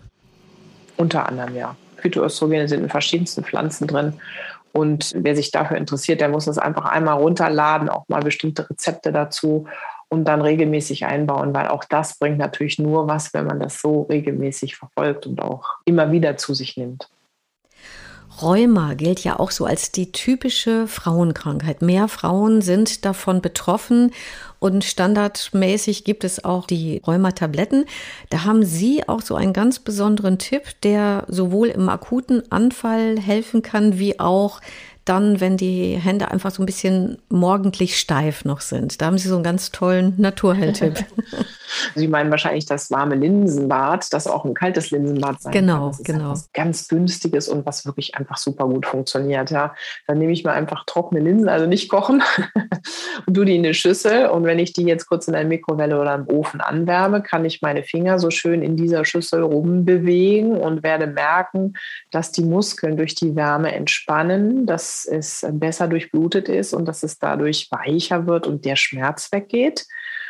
Unter 0.97 1.27
anderem, 1.27 1.55
ja. 1.55 1.75
Phytoöstrogene 1.97 2.67
sind 2.67 2.83
in 2.83 2.89
verschiedensten 2.89 3.43
Pflanzen 3.43 3.87
drin. 3.87 4.13
Und 4.71 5.13
wer 5.15 5.35
sich 5.35 5.51
dafür 5.51 5.77
interessiert, 5.77 6.21
der 6.21 6.29
muss 6.29 6.45
das 6.45 6.57
einfach 6.57 6.85
einmal 6.85 7.17
runterladen, 7.17 7.89
auch 7.89 8.05
mal 8.07 8.21
bestimmte 8.21 8.69
Rezepte 8.69 9.11
dazu 9.11 9.67
und 10.09 10.25
dann 10.25 10.41
regelmäßig 10.41 11.05
einbauen, 11.05 11.53
weil 11.53 11.67
auch 11.67 11.83
das 11.83 12.17
bringt 12.17 12.37
natürlich 12.37 12.79
nur 12.79 13.07
was, 13.07 13.33
wenn 13.33 13.45
man 13.45 13.59
das 13.59 13.79
so 13.79 14.03
regelmäßig 14.03 14.75
verfolgt 14.75 15.25
und 15.27 15.41
auch 15.41 15.77
immer 15.85 16.11
wieder 16.11 16.37
zu 16.37 16.53
sich 16.53 16.77
nimmt. 16.77 17.09
Rheuma 18.41 18.93
gilt 18.93 19.23
ja 19.23 19.39
auch 19.39 19.51
so 19.51 19.65
als 19.65 19.91
die 19.91 20.11
typische 20.11 20.87
Frauenkrankheit. 20.87 21.81
Mehr 21.81 22.07
Frauen 22.07 22.61
sind 22.61 23.05
davon 23.05 23.41
betroffen 23.41 24.11
und 24.59 24.83
standardmäßig 24.83 26.03
gibt 26.03 26.23
es 26.23 26.43
auch 26.43 26.67
die 26.67 27.01
Rheumatabletten. 27.05 27.85
Da 28.29 28.43
haben 28.43 28.63
Sie 28.63 29.07
auch 29.07 29.21
so 29.21 29.35
einen 29.35 29.53
ganz 29.53 29.79
besonderen 29.79 30.37
Tipp, 30.37 30.63
der 30.83 31.25
sowohl 31.27 31.67
im 31.69 31.89
akuten 31.89 32.43
Anfall 32.51 33.19
helfen 33.19 33.61
kann, 33.61 33.99
wie 33.99 34.19
auch 34.19 34.61
dann, 35.05 35.39
wenn 35.39 35.57
die 35.57 35.95
Hände 35.95 36.29
einfach 36.29 36.51
so 36.51 36.61
ein 36.61 36.65
bisschen 36.65 37.17
morgendlich 37.29 37.97
steif 37.97 38.45
noch 38.45 38.61
sind. 38.61 39.01
Da 39.01 39.07
haben 39.07 39.17
Sie 39.17 39.27
so 39.27 39.35
einen 39.35 39.43
ganz 39.43 39.71
tollen 39.71 40.13
Naturheiltipp. 40.17 41.05
Sie 41.95 42.07
meinen 42.07 42.31
wahrscheinlich 42.31 42.65
das 42.65 42.89
warme 42.91 43.15
Linsenbad, 43.15 44.11
das 44.11 44.27
auch 44.27 44.45
ein 44.45 44.53
kaltes 44.53 44.91
Linsenbad 44.91 45.41
sein 45.41 45.53
genau, 45.53 45.73
kann. 45.73 45.87
Das 45.89 45.99
ist 45.99 46.05
genau. 46.05 46.29
Was 46.31 46.51
ganz 46.53 46.87
günstiges 46.87 47.47
und 47.47 47.65
was 47.65 47.85
wirklich 47.85 48.15
einfach 48.15 48.37
super 48.37 48.67
gut 48.67 48.85
funktioniert. 48.85 49.51
Ja, 49.51 49.73
dann 50.07 50.17
nehme 50.17 50.31
ich 50.31 50.43
mir 50.43 50.51
einfach 50.51 50.85
trockene 50.85 51.21
Linsen, 51.21 51.49
also 51.49 51.65
nicht 51.65 51.89
kochen, 51.89 52.23
und 53.25 53.33
tue 53.33 53.45
die 53.45 53.55
in 53.55 53.65
eine 53.65 53.73
Schüssel. 53.73 54.27
Und 54.27 54.45
wenn 54.45 54.59
ich 54.59 54.73
die 54.73 54.83
jetzt 54.83 55.07
kurz 55.07 55.27
in 55.27 55.33
der 55.33 55.45
Mikrowelle 55.45 55.99
oder 55.99 56.15
im 56.15 56.27
Ofen 56.27 56.61
anwärme, 56.61 57.21
kann 57.21 57.45
ich 57.45 57.61
meine 57.61 57.83
Finger 57.83 58.19
so 58.19 58.29
schön 58.29 58.61
in 58.61 58.75
dieser 58.75 59.05
Schüssel 59.05 59.43
rumbewegen 59.43 60.57
und 60.57 60.83
werde 60.83 61.07
merken, 61.07 61.73
dass 62.11 62.31
die 62.31 62.43
Muskeln 62.43 62.97
durch 62.97 63.15
die 63.15 63.35
Wärme 63.35 63.73
entspannen, 63.73 64.65
dass 64.65 64.88
es 65.05 65.45
besser 65.51 65.87
durchblutet 65.87 66.49
ist 66.49 66.73
und 66.73 66.85
dass 66.85 67.03
es 67.03 67.19
dadurch 67.19 67.69
weicher 67.71 68.27
wird 68.27 68.47
und 68.47 68.65
der 68.65 68.75
Schmerz 68.75 69.31
weggeht 69.31 69.85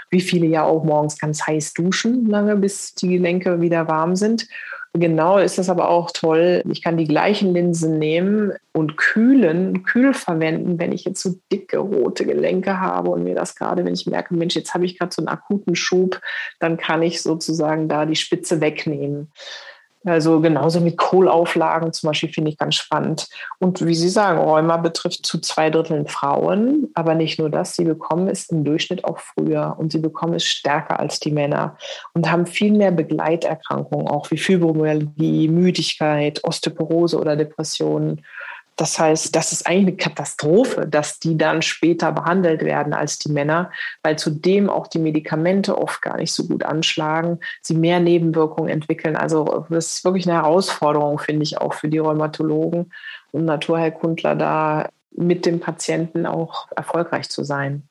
wie 0.10 0.22
viele 0.22 0.48
ja 0.48 0.64
auch 0.64 0.84
morgens 0.84 1.20
ganz 1.20 1.46
heiß 1.46 1.74
duschen, 1.74 2.28
lange 2.28 2.56
bis 2.56 2.96
die 2.96 3.10
Gelenke 3.10 3.62
wieder 3.62 3.88
warm 3.88 4.16
sind. 4.16 4.48
Genau 4.94 5.38
ist 5.38 5.60
es 5.60 5.70
aber 5.70 5.90
auch 5.90 6.10
toll. 6.10 6.64
Ich 6.68 6.82
kann 6.82 6.98
die 6.98 7.08
gleichen 7.08 7.54
Linsen 7.54 8.00
nehmen 8.00 8.54
und 8.74 8.98
kühlen, 8.98 9.84
kühl 9.84 10.16
verwenden, 10.16 10.80
wenn 10.80 10.92
ich 10.92 11.06
jetzt 11.06 11.22
so 11.22 11.36
dicke 11.52 11.78
rote 11.78 12.26
Gelenke 12.26 12.80
habe 12.80 13.12
und 13.12 13.24
mir 13.24 13.36
das 13.36 13.56
gerade, 13.56 13.86
wenn 13.86 13.94
ich 13.94 14.08
merke, 14.08 14.34
Mensch, 14.34 14.56
jetzt 14.56 14.74
habe 14.74 14.86
ich 14.86 14.98
gerade 14.98 15.14
so 15.14 15.22
einen 15.22 15.28
akuten 15.28 15.76
Schub, 15.76 16.20
dann 16.60 16.78
kann 16.78 17.04
ich 17.04 17.22
sozusagen 17.22 17.88
da 17.88 18.08
die 18.08 18.16
Spitze 18.16 18.62
wegnehmen. 18.62 19.32
Also 20.06 20.40
genauso 20.40 20.80
mit 20.80 20.98
Kohlauflagen 20.98 21.92
zum 21.92 22.08
Beispiel 22.08 22.30
finde 22.30 22.52
ich 22.52 22.58
ganz 22.58 22.76
spannend. 22.76 23.28
Und 23.60 23.86
wie 23.86 23.96
Sie 23.96 24.08
sagen, 24.08 24.40
Rheuma 24.40 24.78
betrifft 24.78 25.26
zu 25.26 25.40
zwei 25.40 25.70
Dritteln 25.70 26.08
Frauen, 26.08 26.88
aber 26.94 27.16
nicht 27.16 27.38
nur 27.38 27.50
das, 27.50 27.76
sie 27.76 27.84
bekommen 27.84 28.30
es 28.30 28.50
im 28.50 28.64
Durchschnitt 28.64 29.04
auch 29.04 29.20
früher 29.20 29.76
und 29.78 29.92
sie 29.92 30.00
bekommen 30.00 30.36
es 30.36 30.46
stärker 30.46 31.00
als 31.00 31.20
die 31.20 31.32
Männer 31.32 31.76
und 32.14 32.32
haben 32.32 32.46
viel 32.46 32.72
mehr 32.72 32.92
Begleiterkrankungen, 32.92 34.08
auch 34.08 34.32
wie 34.32 34.38
Fibromyalgie, 34.38 35.50
Müdigkeit, 35.50 36.42
Osteoporose 36.46 37.20
oder 37.20 37.36
Depressionen. 37.36 38.22
Das 38.80 38.98
heißt, 38.98 39.36
das 39.36 39.52
ist 39.52 39.68
eigentlich 39.68 39.88
eine 39.88 39.98
Katastrophe, 39.98 40.88
dass 40.88 41.20
die 41.20 41.38
dann 41.38 41.62
später 41.62 42.14
behandelt 42.14 42.64
werden 42.64 42.94
als 42.94 43.20
die 43.20 43.30
Männer, 43.30 43.74
weil 44.04 44.18
zudem 44.18 44.70
auch 44.70 44.88
die 44.88 45.00
Medikamente 45.00 45.78
oft 45.78 46.02
gar 46.02 46.16
nicht 46.16 46.32
so 46.32 46.48
gut 46.48 46.64
anschlagen, 46.64 47.42
sie 47.62 47.76
mehr 47.76 48.00
Nebenwirkungen 48.00 48.70
entwickeln. 48.70 49.18
Also 49.18 49.66
das 49.70 49.96
ist 49.96 50.06
wirklich 50.06 50.30
eine 50.30 50.42
Herausforderung, 50.42 51.20
finde 51.20 51.44
ich, 51.44 51.58
auch 51.58 51.74
für 51.74 51.90
die 51.90 51.98
Rheumatologen 51.98 52.94
und 53.34 53.44
Naturheilkundler 53.44 54.38
da 54.38 54.88
mit 55.12 55.46
dem 55.46 55.60
Patienten 55.60 56.26
auch 56.26 56.70
erfolgreich 56.74 57.28
zu 57.28 57.44
sein. 57.44 57.84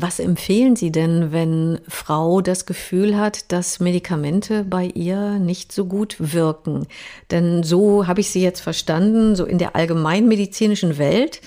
Was 0.00 0.20
empfehlen 0.20 0.76
Sie 0.76 0.92
denn, 0.92 1.32
wenn 1.32 1.80
Frau 1.88 2.40
das 2.40 2.66
Gefühl 2.66 3.16
hat, 3.16 3.50
dass 3.50 3.80
Medikamente 3.80 4.62
bei 4.62 4.84
ihr 4.84 5.40
nicht 5.40 5.72
so 5.72 5.86
gut 5.86 6.14
wirken? 6.20 6.86
Denn 7.32 7.64
so 7.64 8.06
habe 8.06 8.20
ich 8.20 8.30
Sie 8.30 8.40
jetzt 8.40 8.60
verstanden, 8.60 9.34
so 9.34 9.44
in 9.44 9.58
der 9.58 9.74
allgemeinmedizinischen 9.74 10.98
Welt 10.98 11.40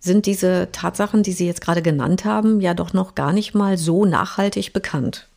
sind 0.00 0.24
diese 0.24 0.70
Tatsachen, 0.72 1.22
die 1.22 1.32
Sie 1.32 1.46
jetzt 1.46 1.60
gerade 1.60 1.82
genannt 1.82 2.24
haben, 2.24 2.62
ja 2.62 2.72
doch 2.72 2.94
noch 2.94 3.14
gar 3.14 3.34
nicht 3.34 3.54
mal 3.54 3.76
so 3.76 4.06
nachhaltig 4.06 4.72
bekannt. 4.72 5.28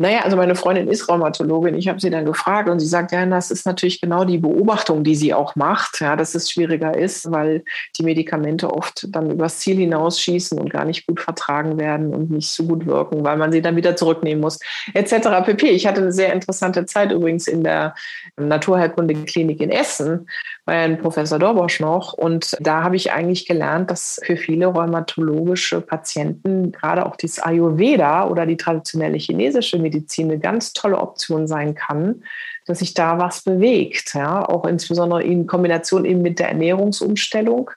Naja, 0.00 0.20
also 0.20 0.34
meine 0.34 0.54
Freundin 0.54 0.88
ist 0.88 1.10
Rheumatologin. 1.10 1.74
Ich 1.74 1.86
habe 1.86 2.00
sie 2.00 2.08
dann 2.08 2.24
gefragt 2.24 2.70
und 2.70 2.80
sie 2.80 2.86
sagt, 2.86 3.12
ja, 3.12 3.26
das 3.26 3.50
ist 3.50 3.66
natürlich 3.66 4.00
genau 4.00 4.24
die 4.24 4.38
Beobachtung, 4.38 5.04
die 5.04 5.14
sie 5.14 5.34
auch 5.34 5.56
macht, 5.56 6.00
ja, 6.00 6.16
dass 6.16 6.34
es 6.34 6.50
schwieriger 6.50 6.96
ist, 6.96 7.30
weil 7.30 7.64
die 7.98 8.02
Medikamente 8.02 8.72
oft 8.72 9.08
dann 9.10 9.30
übers 9.30 9.58
Ziel 9.58 9.76
hinausschießen 9.76 10.58
und 10.58 10.70
gar 10.70 10.86
nicht 10.86 11.06
gut 11.06 11.20
vertragen 11.20 11.76
werden 11.76 12.14
und 12.14 12.30
nicht 12.30 12.48
so 12.48 12.64
gut 12.64 12.86
wirken, 12.86 13.24
weil 13.24 13.36
man 13.36 13.52
sie 13.52 13.60
dann 13.60 13.76
wieder 13.76 13.94
zurücknehmen 13.94 14.40
muss, 14.40 14.58
etc. 14.94 15.44
pp. 15.44 15.68
Ich 15.68 15.86
hatte 15.86 16.00
eine 16.00 16.12
sehr 16.12 16.32
interessante 16.32 16.86
Zeit 16.86 17.12
übrigens 17.12 17.46
in 17.46 17.62
der 17.62 17.94
Naturheilkunde-Klinik 18.38 19.60
in 19.60 19.68
Essen 19.68 20.26
bei 20.70 20.82
Herrn 20.82 20.98
Professor 20.98 21.38
Dorbosch 21.40 21.80
noch 21.80 22.12
und 22.12 22.56
da 22.60 22.84
habe 22.84 22.94
ich 22.94 23.12
eigentlich 23.12 23.46
gelernt, 23.46 23.90
dass 23.90 24.20
für 24.22 24.36
viele 24.36 24.66
rheumatologische 24.66 25.80
Patienten 25.80 26.70
gerade 26.70 27.06
auch 27.06 27.16
dieses 27.16 27.40
Ayurveda 27.40 28.28
oder 28.28 28.46
die 28.46 28.56
traditionelle 28.56 29.18
chinesische 29.18 29.78
Medizin 29.78 30.00
Medizin 30.00 30.30
eine 30.30 30.38
ganz 30.38 30.72
tolle 30.72 30.98
Option 30.98 31.46
sein 31.46 31.74
kann, 31.74 32.22
dass 32.66 32.80
sich 32.80 32.94
da 32.94 33.18
was 33.18 33.42
bewegt. 33.42 34.14
Ja? 34.14 34.44
Auch 34.44 34.64
insbesondere 34.66 35.22
in 35.22 35.46
Kombination 35.46 36.04
eben 36.04 36.22
mit 36.22 36.38
der 36.38 36.48
Ernährungsumstellung. 36.48 37.70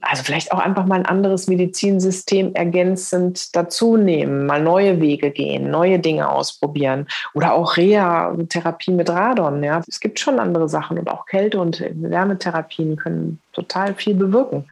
Also 0.00 0.22
vielleicht 0.22 0.52
auch 0.52 0.60
einfach 0.60 0.86
mal 0.86 0.94
ein 0.94 1.06
anderes 1.06 1.48
Medizinsystem 1.48 2.54
ergänzend 2.54 3.56
dazu 3.56 3.96
nehmen, 3.96 4.46
mal 4.46 4.62
neue 4.62 5.00
Wege 5.00 5.32
gehen, 5.32 5.70
neue 5.70 5.98
Dinge 5.98 6.28
ausprobieren 6.30 7.08
oder 7.34 7.54
auch 7.54 7.76
Reha-Therapie 7.76 8.92
mit 8.92 9.10
Radon. 9.10 9.64
Ja? 9.64 9.82
Es 9.88 9.98
gibt 9.98 10.20
schon 10.20 10.38
andere 10.38 10.68
Sachen 10.68 10.98
und 10.98 11.10
auch 11.10 11.26
Kälte- 11.26 11.58
und 11.58 11.80
Wärmetherapien 11.80 12.96
können 12.96 13.40
total 13.52 13.94
viel 13.94 14.14
bewirken. 14.14 14.66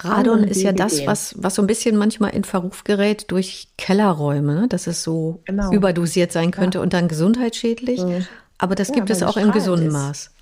Radon 0.00 0.44
ist 0.44 0.62
ja 0.62 0.72
das, 0.72 1.06
was, 1.06 1.34
was 1.38 1.54
so 1.54 1.62
ein 1.62 1.66
bisschen 1.66 1.96
manchmal 1.96 2.34
in 2.34 2.44
Verruf 2.44 2.84
gerät 2.84 3.30
durch 3.30 3.68
Kellerräume, 3.78 4.54
ne? 4.54 4.68
dass 4.68 4.86
es 4.86 5.02
so 5.02 5.40
genau. 5.44 5.72
überdosiert 5.72 6.32
sein 6.32 6.50
könnte 6.50 6.78
ja. 6.78 6.82
und 6.82 6.92
dann 6.92 7.08
gesundheitsschädlich. 7.08 8.02
Mhm. 8.02 8.26
Aber 8.58 8.74
das 8.74 8.88
ja, 8.88 8.94
gibt 8.94 9.10
es 9.10 9.22
auch 9.22 9.36
im 9.36 9.52
gesunden 9.52 9.90
Maß. 9.90 10.32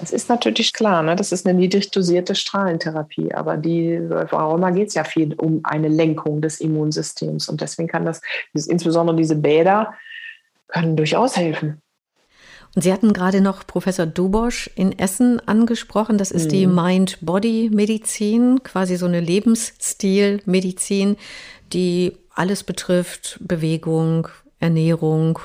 Das 0.00 0.12
ist 0.12 0.28
natürlich 0.28 0.72
klar, 0.72 1.02
ne? 1.02 1.16
das 1.16 1.32
ist 1.32 1.46
eine 1.46 1.58
niedrig 1.58 1.90
dosierte 1.90 2.34
Strahlentherapie, 2.34 3.34
aber 3.34 3.56
die 3.56 3.96
Rheuma 3.96 4.70
geht 4.70 4.88
es 4.88 4.94
ja 4.94 5.04
viel 5.04 5.34
um 5.34 5.60
eine 5.64 5.88
Lenkung 5.88 6.40
des 6.40 6.60
Immunsystems 6.60 7.48
und 7.48 7.60
deswegen 7.60 7.88
kann 7.88 8.04
das, 8.04 8.20
insbesondere 8.52 9.16
diese 9.16 9.34
Bäder, 9.34 9.94
können 10.68 10.96
durchaus 10.96 11.36
helfen. 11.36 11.82
Und 12.74 12.82
Sie 12.82 12.92
hatten 12.92 13.12
gerade 13.12 13.40
noch 13.40 13.66
Professor 13.66 14.06
Dubosch 14.06 14.70
in 14.76 14.96
Essen 14.96 15.40
angesprochen. 15.48 16.18
Das 16.18 16.30
ist 16.30 16.46
mhm. 16.46 16.50
die 16.50 16.66
Mind-Body-Medizin, 16.66 18.62
quasi 18.62 18.96
so 18.96 19.06
eine 19.06 19.20
Lebensstil-Medizin, 19.20 21.16
die 21.72 22.16
alles 22.34 22.62
betrifft, 22.62 23.38
Bewegung, 23.40 24.28
Ernährung, 24.60 25.38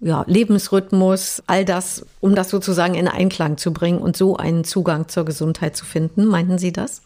ja, 0.00 0.24
Lebensrhythmus, 0.26 1.42
all 1.46 1.64
das, 1.64 2.04
um 2.20 2.34
das 2.34 2.50
sozusagen 2.50 2.94
in 2.94 3.08
Einklang 3.08 3.56
zu 3.56 3.72
bringen 3.72 3.98
und 3.98 4.16
so 4.16 4.36
einen 4.36 4.64
Zugang 4.64 5.08
zur 5.08 5.24
Gesundheit 5.24 5.76
zu 5.76 5.84
finden. 5.84 6.26
Meinten 6.26 6.58
Sie 6.58 6.72
das? 6.72 7.02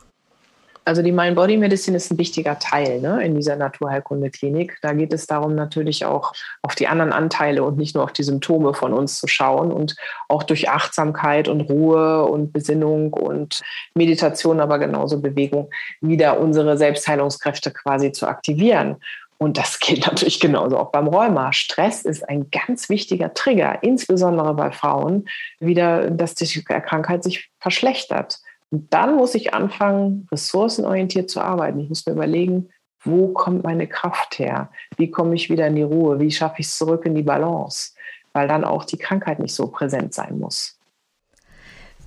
Also 0.85 1.03
die 1.03 1.12
Mind-Body-Medicine 1.12 1.96
ist 1.96 2.11
ein 2.11 2.18
wichtiger 2.18 2.59
Teil 2.59 3.00
ne, 3.00 3.22
in 3.22 3.35
dieser 3.35 3.55
Naturheilkunde-Klinik. 3.55 4.79
Da 4.81 4.92
geht 4.94 5.12
es 5.12 5.26
darum, 5.26 5.55
natürlich 5.55 6.07
auch 6.07 6.33
auf 6.62 6.74
die 6.74 6.88
anderen 6.88 7.12
Anteile 7.12 7.62
und 7.62 7.76
nicht 7.76 7.94
nur 7.94 8.03
auf 8.03 8.12
die 8.12 8.22
Symptome 8.22 8.72
von 8.72 8.94
uns 8.94 9.20
zu 9.20 9.29
schauen 9.29 9.72
und 9.72 9.94
auch 10.29 10.42
durch 10.42 10.70
Achtsamkeit 10.70 11.48
und 11.48 11.61
Ruhe 11.61 12.24
und 12.24 12.53
Besinnung 12.53 13.12
und 13.12 13.61
Meditation, 13.94 14.59
aber 14.59 14.79
genauso 14.79 15.20
Bewegung, 15.20 15.70
wieder 16.00 16.40
unsere 16.40 16.79
Selbstheilungskräfte 16.79 17.70
quasi 17.72 18.11
zu 18.12 18.26
aktivieren. 18.26 18.96
Und 19.42 19.57
das 19.57 19.79
geht 19.79 20.07
natürlich 20.07 20.38
genauso 20.38 20.79
auch 20.79 20.92
beim 20.92 21.09
Rheuma. 21.09 21.53
Stress 21.55 22.03
ist 22.03 22.29
ein 22.29 22.50
ganz 22.50 22.90
wichtiger 22.90 23.33
Trigger, 23.33 23.83
insbesondere 23.83 24.53
bei 24.55 24.70
Frauen, 24.70 25.26
wieder, 25.59 26.11
dass 26.11 26.35
die 26.35 26.62
Krankheit 26.62 27.24
sich 27.24 27.50
verschlechtert. 27.59 28.38
Und 28.70 28.92
dann 28.92 29.16
muss 29.16 29.35
ich 29.35 29.55
anfangen, 29.55 30.29
ressourcenorientiert 30.31 31.31
zu 31.31 31.40
arbeiten. 31.40 31.81
Ich 31.81 31.88
muss 31.88 32.05
mir 32.05 32.12
überlegen, 32.12 32.68
wo 33.03 33.29
kommt 33.29 33.64
meine 33.64 33.87
Kraft 33.87 34.38
her? 34.38 34.70
Wie 34.98 35.11
komme 35.11 35.35
ich 35.35 35.48
wieder 35.48 35.66
in 35.68 35.76
die 35.76 35.83
Ruhe? 35.83 36.20
Wie 36.20 36.31
schaffe 36.31 36.57
ich 36.59 36.66
es 36.66 36.76
zurück 36.76 37.07
in 37.07 37.14
die 37.14 37.22
Balance? 37.22 37.92
Weil 38.35 38.46
dann 38.46 38.62
auch 38.62 38.85
die 38.85 38.98
Krankheit 38.98 39.38
nicht 39.38 39.55
so 39.55 39.68
präsent 39.68 40.12
sein 40.12 40.38
muss. 40.38 40.79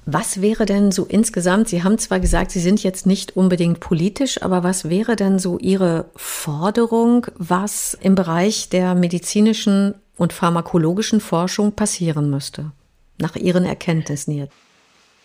Was 0.05 0.41
wäre 0.41 0.65
denn 0.65 0.91
so 0.91 1.05
insgesamt, 1.05 1.69
Sie 1.69 1.83
haben 1.83 1.97
zwar 1.97 2.19
gesagt, 2.19 2.51
Sie 2.51 2.59
sind 2.59 2.83
jetzt 2.83 3.05
nicht 3.05 3.37
unbedingt 3.37 3.79
politisch, 3.79 4.41
aber 4.41 4.63
was 4.63 4.89
wäre 4.89 5.15
denn 5.15 5.39
so 5.39 5.57
Ihre 5.57 6.05
Forderung, 6.15 7.27
was 7.37 7.97
im 8.01 8.15
Bereich 8.15 8.69
der 8.69 8.95
medizinischen 8.95 9.95
und 10.17 10.33
pharmakologischen 10.33 11.21
Forschung 11.21 11.71
passieren 11.71 12.29
müsste, 12.29 12.71
nach 13.17 13.35
Ihren 13.35 13.63
Erkenntnissen 13.63 14.33
jetzt? 14.33 14.53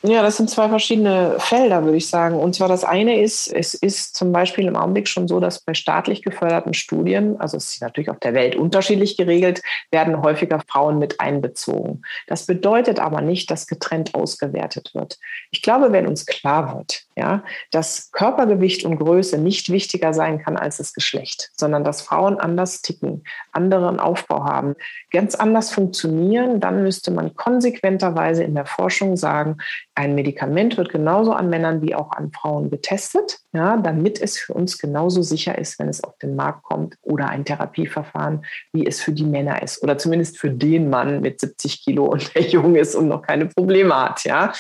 Ja, 0.03 0.23
das 0.23 0.37
sind 0.37 0.49
zwei 0.49 0.69
verschiedene 0.69 1.41
Felder, 1.41 1.83
würde 1.83 1.97
ich 1.97 2.09
sagen. 2.09 2.39
Und 2.39 2.55
zwar 2.55 2.69
das 2.69 2.85
eine 2.85 3.21
ist, 3.21 3.49
es 3.49 3.75
ist 3.75 4.15
zum 4.15 4.31
Beispiel 4.31 4.69
im 4.69 4.77
Augenblick 4.77 5.09
schon 5.09 5.27
so, 5.27 5.41
dass 5.41 5.59
bei 5.59 5.75
staatlich 5.75 6.23
geförderten 6.23 6.73
Studien, 6.73 7.41
also 7.41 7.57
es 7.57 7.73
ist 7.73 7.83
natürlich 7.83 8.09
auf 8.09 8.21
der 8.21 8.33
Welt 8.33 8.55
unterschiedlich 8.55 9.17
geregelt, 9.17 9.61
werden 9.91 10.23
häufiger 10.23 10.61
Frauen 10.69 11.01
mit 11.01 11.21
einbezogen. 11.21 12.03
Das 12.29 12.47
bedeutet 12.47 13.01
aber 13.01 13.23
nicht, 13.23 13.51
dass 13.51 13.67
getrennt 13.67 14.15
ausgewertet 14.15 14.93
wird. 14.95 15.19
Ich 15.51 15.63
glaube, 15.63 15.91
wenn 15.91 16.07
uns 16.07 16.27
klar 16.27 16.77
wird, 16.77 17.03
ja, 17.19 17.43
dass 17.73 18.11
Körpergewicht 18.13 18.85
und 18.85 18.97
Größe 18.97 19.39
nicht 19.39 19.71
wichtiger 19.71 20.15
sein 20.15 20.43
kann 20.43 20.57
als 20.57 20.79
das 20.79 20.95
Geschlecht, 20.95 21.51
sondern 21.57 21.85
dass 21.85 22.01
Frauen 22.01 22.39
anders 22.39 22.81
ticken, 22.81 23.25
anderen 23.53 23.99
Aufbau 23.99 24.45
haben, 24.45 24.77
ganz 25.11 25.35
anders 25.35 25.71
funktionieren, 25.71 26.61
dann 26.61 26.83
müsste 26.83 27.11
man 27.11 27.35
konsequenterweise 27.35 28.45
in 28.45 28.55
der 28.55 28.67
Forschung 28.67 29.17
sagen, 29.17 29.59
ein 29.95 30.15
Medikament 30.15 30.77
wird 30.77 30.91
genauso 30.91 31.33
an 31.33 31.51
Männern 31.51 31.83
wie 31.83 31.97
auch 31.97 32.13
an 32.13 32.31
Frauen 32.31 32.71
getestet, 32.71 33.41
ja, 33.53 33.77
damit 33.77 34.21
es 34.21 34.39
für 34.39 34.55
uns 34.55 34.79
genauso 34.79 35.23
sicher 35.23 35.59
ist, 35.59 35.79
wenn 35.81 35.89
es 35.89 36.05
auf 36.05 36.17
den 36.19 36.37
Markt 36.37 36.63
kommt 36.63 36.95
oder 37.03 37.29
ein 37.29 37.45
Therapieverfahren, 37.45 38.45
wie 38.73 38.87
es 38.87 39.01
für 39.01 39.13
die 39.13 39.25
Männer 39.25 39.61
ist 39.61 39.83
oder 39.83 39.99
zumindest 39.99 40.39
für 40.39 40.51
den 40.51 40.89
Mann 40.89 41.21
mit 41.21 41.41
70 41.41 41.83
Kilo 41.83 42.05
und 42.05 42.33
der 42.37 42.43
jung 42.43 42.77
ist 42.77 42.95
und 42.95 43.09
noch 43.09 43.23
keine 43.23 43.47
Probleme 43.47 43.95
hat. 43.97 44.23
Ja. 44.25 44.53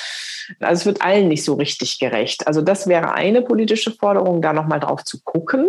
Also 0.58 0.80
es 0.80 0.86
wird 0.86 1.02
allen 1.02 1.28
nicht 1.28 1.44
so 1.44 1.54
richtig 1.54 1.98
gerecht. 2.00 2.47
Also 2.48 2.62
das 2.62 2.86
wäre 2.86 3.12
eine 3.12 3.42
politische 3.42 3.90
Forderung, 3.90 4.40
da 4.40 4.52
nochmal 4.52 4.80
drauf 4.80 5.04
zu 5.04 5.22
gucken 5.22 5.66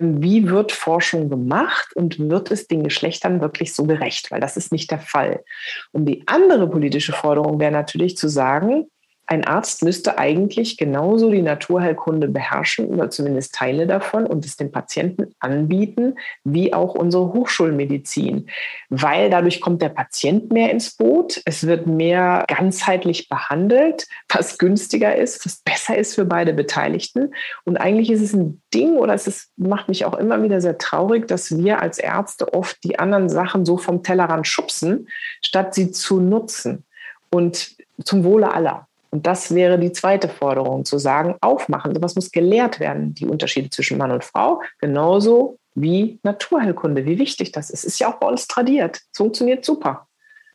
wie 0.00 0.48
wird 0.48 0.72
Forschung 0.72 1.28
gemacht 1.28 1.94
und 1.94 2.18
wird 2.18 2.50
es 2.50 2.66
den 2.66 2.82
Geschlechtern 2.82 3.42
wirklich 3.42 3.74
so 3.74 3.84
gerecht? 3.84 4.30
Weil 4.30 4.40
das 4.40 4.56
ist 4.56 4.72
nicht 4.72 4.90
der 4.90 4.98
Fall. 4.98 5.44
Und 5.92 6.06
die 6.06 6.24
andere 6.26 6.68
politische 6.70 7.12
Forderung 7.12 7.60
wäre 7.60 7.70
natürlich 7.70 8.16
zu 8.16 8.26
sagen, 8.28 8.86
ein 9.30 9.44
Arzt 9.44 9.84
müsste 9.84 10.18
eigentlich 10.18 10.76
genauso 10.76 11.30
die 11.30 11.40
Naturheilkunde 11.40 12.26
beherrschen 12.26 12.86
oder 12.86 13.10
zumindest 13.10 13.54
Teile 13.54 13.86
davon 13.86 14.26
und 14.26 14.44
es 14.44 14.56
den 14.56 14.72
Patienten 14.72 15.32
anbieten, 15.38 16.16
wie 16.42 16.74
auch 16.74 16.96
unsere 16.96 17.32
Hochschulmedizin. 17.32 18.50
Weil 18.88 19.30
dadurch 19.30 19.60
kommt 19.60 19.82
der 19.82 19.90
Patient 19.90 20.50
mehr 20.50 20.72
ins 20.72 20.96
Boot, 20.96 21.40
es 21.44 21.64
wird 21.64 21.86
mehr 21.86 22.44
ganzheitlich 22.48 23.28
behandelt, 23.28 24.08
was 24.28 24.58
günstiger 24.58 25.14
ist, 25.14 25.46
was 25.46 25.58
besser 25.58 25.96
ist 25.96 26.16
für 26.16 26.24
beide 26.24 26.52
Beteiligten. 26.52 27.32
Und 27.64 27.76
eigentlich 27.76 28.10
ist 28.10 28.22
es 28.22 28.32
ein 28.32 28.60
Ding 28.74 28.96
oder 28.96 29.14
es 29.14 29.28
ist, 29.28 29.52
macht 29.56 29.86
mich 29.88 30.06
auch 30.06 30.14
immer 30.14 30.42
wieder 30.42 30.60
sehr 30.60 30.76
traurig, 30.76 31.28
dass 31.28 31.56
wir 31.56 31.80
als 31.80 31.98
Ärzte 31.98 32.52
oft 32.52 32.82
die 32.82 32.98
anderen 32.98 33.28
Sachen 33.28 33.64
so 33.64 33.76
vom 33.76 34.02
Tellerrand 34.02 34.48
schubsen, 34.48 35.06
statt 35.40 35.72
sie 35.72 35.92
zu 35.92 36.18
nutzen. 36.18 36.84
Und 37.32 37.76
zum 38.04 38.24
Wohle 38.24 38.52
aller. 38.52 38.89
Und 39.10 39.26
das 39.26 39.54
wäre 39.54 39.78
die 39.78 39.92
zweite 39.92 40.28
Forderung, 40.28 40.84
zu 40.84 40.98
sagen, 40.98 41.36
aufmachen. 41.40 42.00
Was 42.00 42.14
muss 42.14 42.30
gelehrt 42.30 42.78
werden, 42.78 43.14
die 43.14 43.26
Unterschiede 43.26 43.70
zwischen 43.70 43.98
Mann 43.98 44.12
und 44.12 44.24
Frau, 44.24 44.62
genauso 44.78 45.58
wie 45.74 46.18
Naturheilkunde, 46.22 47.04
wie 47.06 47.18
wichtig 47.18 47.52
das 47.52 47.70
ist. 47.70 47.84
Ist 47.84 47.98
ja 47.98 48.12
auch 48.12 48.18
bei 48.18 48.26
uns 48.26 48.46
tradiert. 48.46 49.00
Es 49.12 49.18
funktioniert 49.18 49.64
super. 49.64 50.06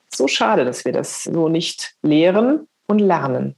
So 0.10 0.28
schade, 0.28 0.66
dass 0.66 0.86
wir 0.86 0.92
das 0.92 1.24
so 1.24 1.50
nicht 1.50 1.96
lehren 2.02 2.68
und 2.88 3.00
lernen. 3.00 3.56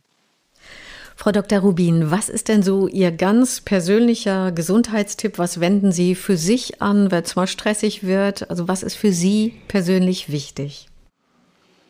Frau 1.15 1.31
Dr. 1.31 1.59
Rubin, 1.59 2.11
was 2.11 2.29
ist 2.29 2.47
denn 2.47 2.61
so 2.61 2.87
Ihr 2.87 3.11
ganz 3.11 3.61
persönlicher 3.61 4.51
Gesundheitstipp? 4.51 5.39
Was 5.39 5.59
wenden 5.59 5.91
Sie 5.91 6.13
für 6.13 6.37
sich 6.37 6.81
an, 6.81 7.11
wenn 7.11 7.23
es 7.23 7.35
mal 7.35 7.47
stressig 7.47 8.05
wird? 8.05 8.49
Also 8.51 8.67
was 8.67 8.83
ist 8.83 8.95
für 8.95 9.11
Sie 9.11 9.59
persönlich 9.67 10.31
wichtig? 10.31 10.87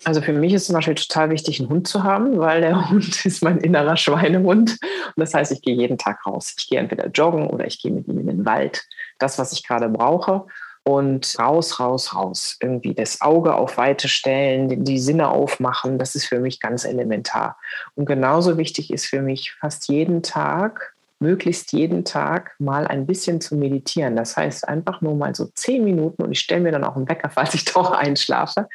Also 0.04 0.22
für 0.22 0.34
mich 0.34 0.54
ist 0.54 0.68
zum 0.68 0.76
Beispiel 0.76 0.96
total 0.96 1.30
wichtig, 1.30 1.60
einen 1.60 1.70
Hund 1.70 1.88
zu 1.88 2.04
haben, 2.04 2.40
weil 2.40 2.62
der 2.62 2.90
Hund 2.90 3.26
ist 3.26 3.44
mein 3.44 3.58
innerer 3.58 3.98
Schweinehund. 3.98 4.72
Und 4.72 4.80
das 5.18 5.34
heißt, 5.34 5.52
ich 5.52 5.62
gehe 5.62 5.76
jeden 5.76 5.98
Tag 5.98 6.26
raus. 6.26 6.56
Ich 6.58 6.68
gehe 6.68 6.80
entweder 6.80 7.08
joggen 7.08 7.48
oder 7.48 7.66
ich 7.66 7.82
gehe 7.82 7.92
mit 7.92 8.08
ihm 8.08 8.20
in 8.20 8.28
den 8.28 8.46
Wald. 8.46 8.84
Das, 9.20 9.40
was 9.40 9.52
ich 9.52 9.66
gerade 9.66 9.90
brauche. 9.90 10.46
Und 10.84 11.36
raus, 11.38 11.82
raus, 11.82 12.16
raus. 12.16 12.58
Irgendwie 12.62 12.94
das 12.94 13.20
Auge 13.20 13.56
auf 13.56 13.78
Weite 13.78 14.08
stellen, 14.08 14.86
die 14.86 15.00
Sinne 15.00 15.30
aufmachen, 15.30 16.00
das 16.00 16.16
ist 16.16 16.26
für 16.26 16.40
mich 16.40 16.62
ganz 16.62 16.86
elementar. 16.86 17.58
Und 17.96 18.06
genauso 18.06 18.58
wichtig 18.58 18.94
ist 18.94 19.06
für 19.06 19.22
mich 19.22 19.52
fast 19.60 19.90
jeden 19.90 20.24
Tag 20.24 20.96
möglichst 21.20 21.74
jeden 21.74 22.06
Tag 22.06 22.56
mal 22.60 22.86
ein 22.88 23.06
bisschen 23.06 23.42
zu 23.42 23.56
meditieren. 23.56 24.16
Das 24.16 24.38
heißt, 24.38 24.68
einfach 24.68 25.02
nur 25.02 25.16
mal 25.16 25.34
so 25.34 25.46
zehn 25.54 25.84
Minuten 25.84 26.22
und 26.24 26.32
ich 26.32 26.40
stelle 26.40 26.62
mir 26.62 26.72
dann 26.72 26.84
auch 26.84 26.96
einen 26.96 27.10
Wecker, 27.10 27.30
falls 27.34 27.54
ich 27.54 27.66
doch 27.66 27.92
einschlafe, 27.92 28.70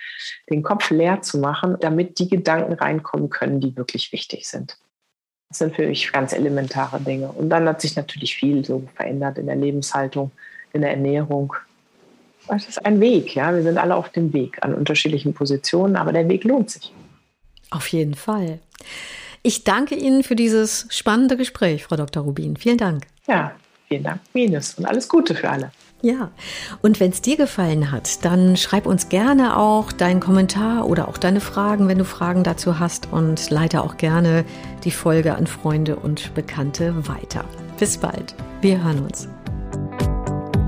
den 0.50 0.62
Kopf 0.62 0.90
leer 0.90 1.22
zu 1.22 1.38
machen, 1.38 1.76
damit 1.80 2.18
die 2.18 2.28
Gedanken 2.28 2.72
reinkommen 2.72 3.30
können, 3.30 3.60
die 3.60 3.76
wirklich 3.76 4.12
wichtig 4.12 4.48
sind. 4.48 4.76
Das 5.48 5.58
sind 5.58 5.76
für 5.76 5.86
mich 5.86 6.10
ganz 6.12 6.32
elementare 6.32 6.98
Dinge. 6.98 7.30
Und 7.30 7.50
dann 7.50 7.68
hat 7.68 7.80
sich 7.80 7.94
natürlich 7.94 8.34
viel 8.34 8.64
so 8.64 8.88
verändert 8.94 9.36
in 9.36 9.46
der 9.46 9.56
Lebenshaltung, 9.56 10.30
in 10.72 10.80
der 10.80 10.92
Ernährung. 10.92 11.54
Das 12.48 12.66
ist 12.66 12.84
ein 12.84 13.00
Weg, 13.00 13.34
ja. 13.34 13.54
Wir 13.54 13.62
sind 13.62 13.76
alle 13.78 13.94
auf 13.94 14.08
dem 14.08 14.32
Weg 14.32 14.58
an 14.62 14.74
unterschiedlichen 14.74 15.34
Positionen, 15.34 15.96
aber 15.96 16.12
der 16.12 16.28
Weg 16.28 16.44
lohnt 16.44 16.70
sich. 16.70 16.92
Auf 17.70 17.86
jeden 17.88 18.14
Fall. 18.14 18.60
Ich 19.44 19.64
danke 19.64 19.96
Ihnen 19.96 20.22
für 20.22 20.36
dieses 20.36 20.86
spannende 20.90 21.36
Gespräch, 21.36 21.82
Frau 21.84 21.96
Dr. 21.96 22.22
Rubin. 22.22 22.56
Vielen 22.56 22.78
Dank. 22.78 23.08
Ja, 23.26 23.50
vielen 23.88 24.04
Dank, 24.04 24.20
Minus. 24.32 24.74
Und 24.74 24.86
alles 24.86 25.08
Gute 25.08 25.34
für 25.34 25.50
alle. 25.50 25.72
Ja, 26.00 26.30
und 26.80 27.00
wenn 27.00 27.10
es 27.10 27.22
dir 27.22 27.36
gefallen 27.36 27.90
hat, 27.90 28.24
dann 28.24 28.56
schreib 28.56 28.86
uns 28.86 29.08
gerne 29.08 29.56
auch 29.56 29.90
deinen 29.90 30.20
Kommentar 30.20 30.86
oder 30.86 31.08
auch 31.08 31.18
deine 31.18 31.40
Fragen, 31.40 31.88
wenn 31.88 31.98
du 31.98 32.04
Fragen 32.04 32.44
dazu 32.44 32.78
hast 32.78 33.12
und 33.12 33.50
leite 33.50 33.82
auch 33.82 33.96
gerne 33.96 34.44
die 34.84 34.92
Folge 34.92 35.34
an 35.34 35.48
Freunde 35.48 35.96
und 35.96 36.32
Bekannte 36.34 37.08
weiter. 37.08 37.44
Bis 37.78 37.98
bald. 37.98 38.36
Wir 38.60 38.80
hören 38.82 39.04
uns. 39.04 39.28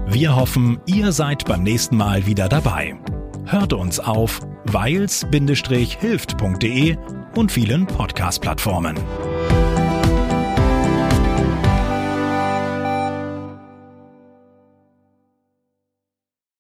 Wir 0.07 0.35
hoffen, 0.35 0.81
ihr 0.87 1.13
seid 1.13 1.45
beim 1.45 1.63
nächsten 1.63 1.97
Mal 1.97 2.27
wieder 2.27 2.49
dabei. 2.49 2.97
Hört 3.45 3.73
uns 3.73 4.01
auf 4.01 4.41
weils-hilft.de 4.67 6.97
und 7.37 7.53
vielen 7.53 7.87
Podcast-Plattformen. 7.87 9.34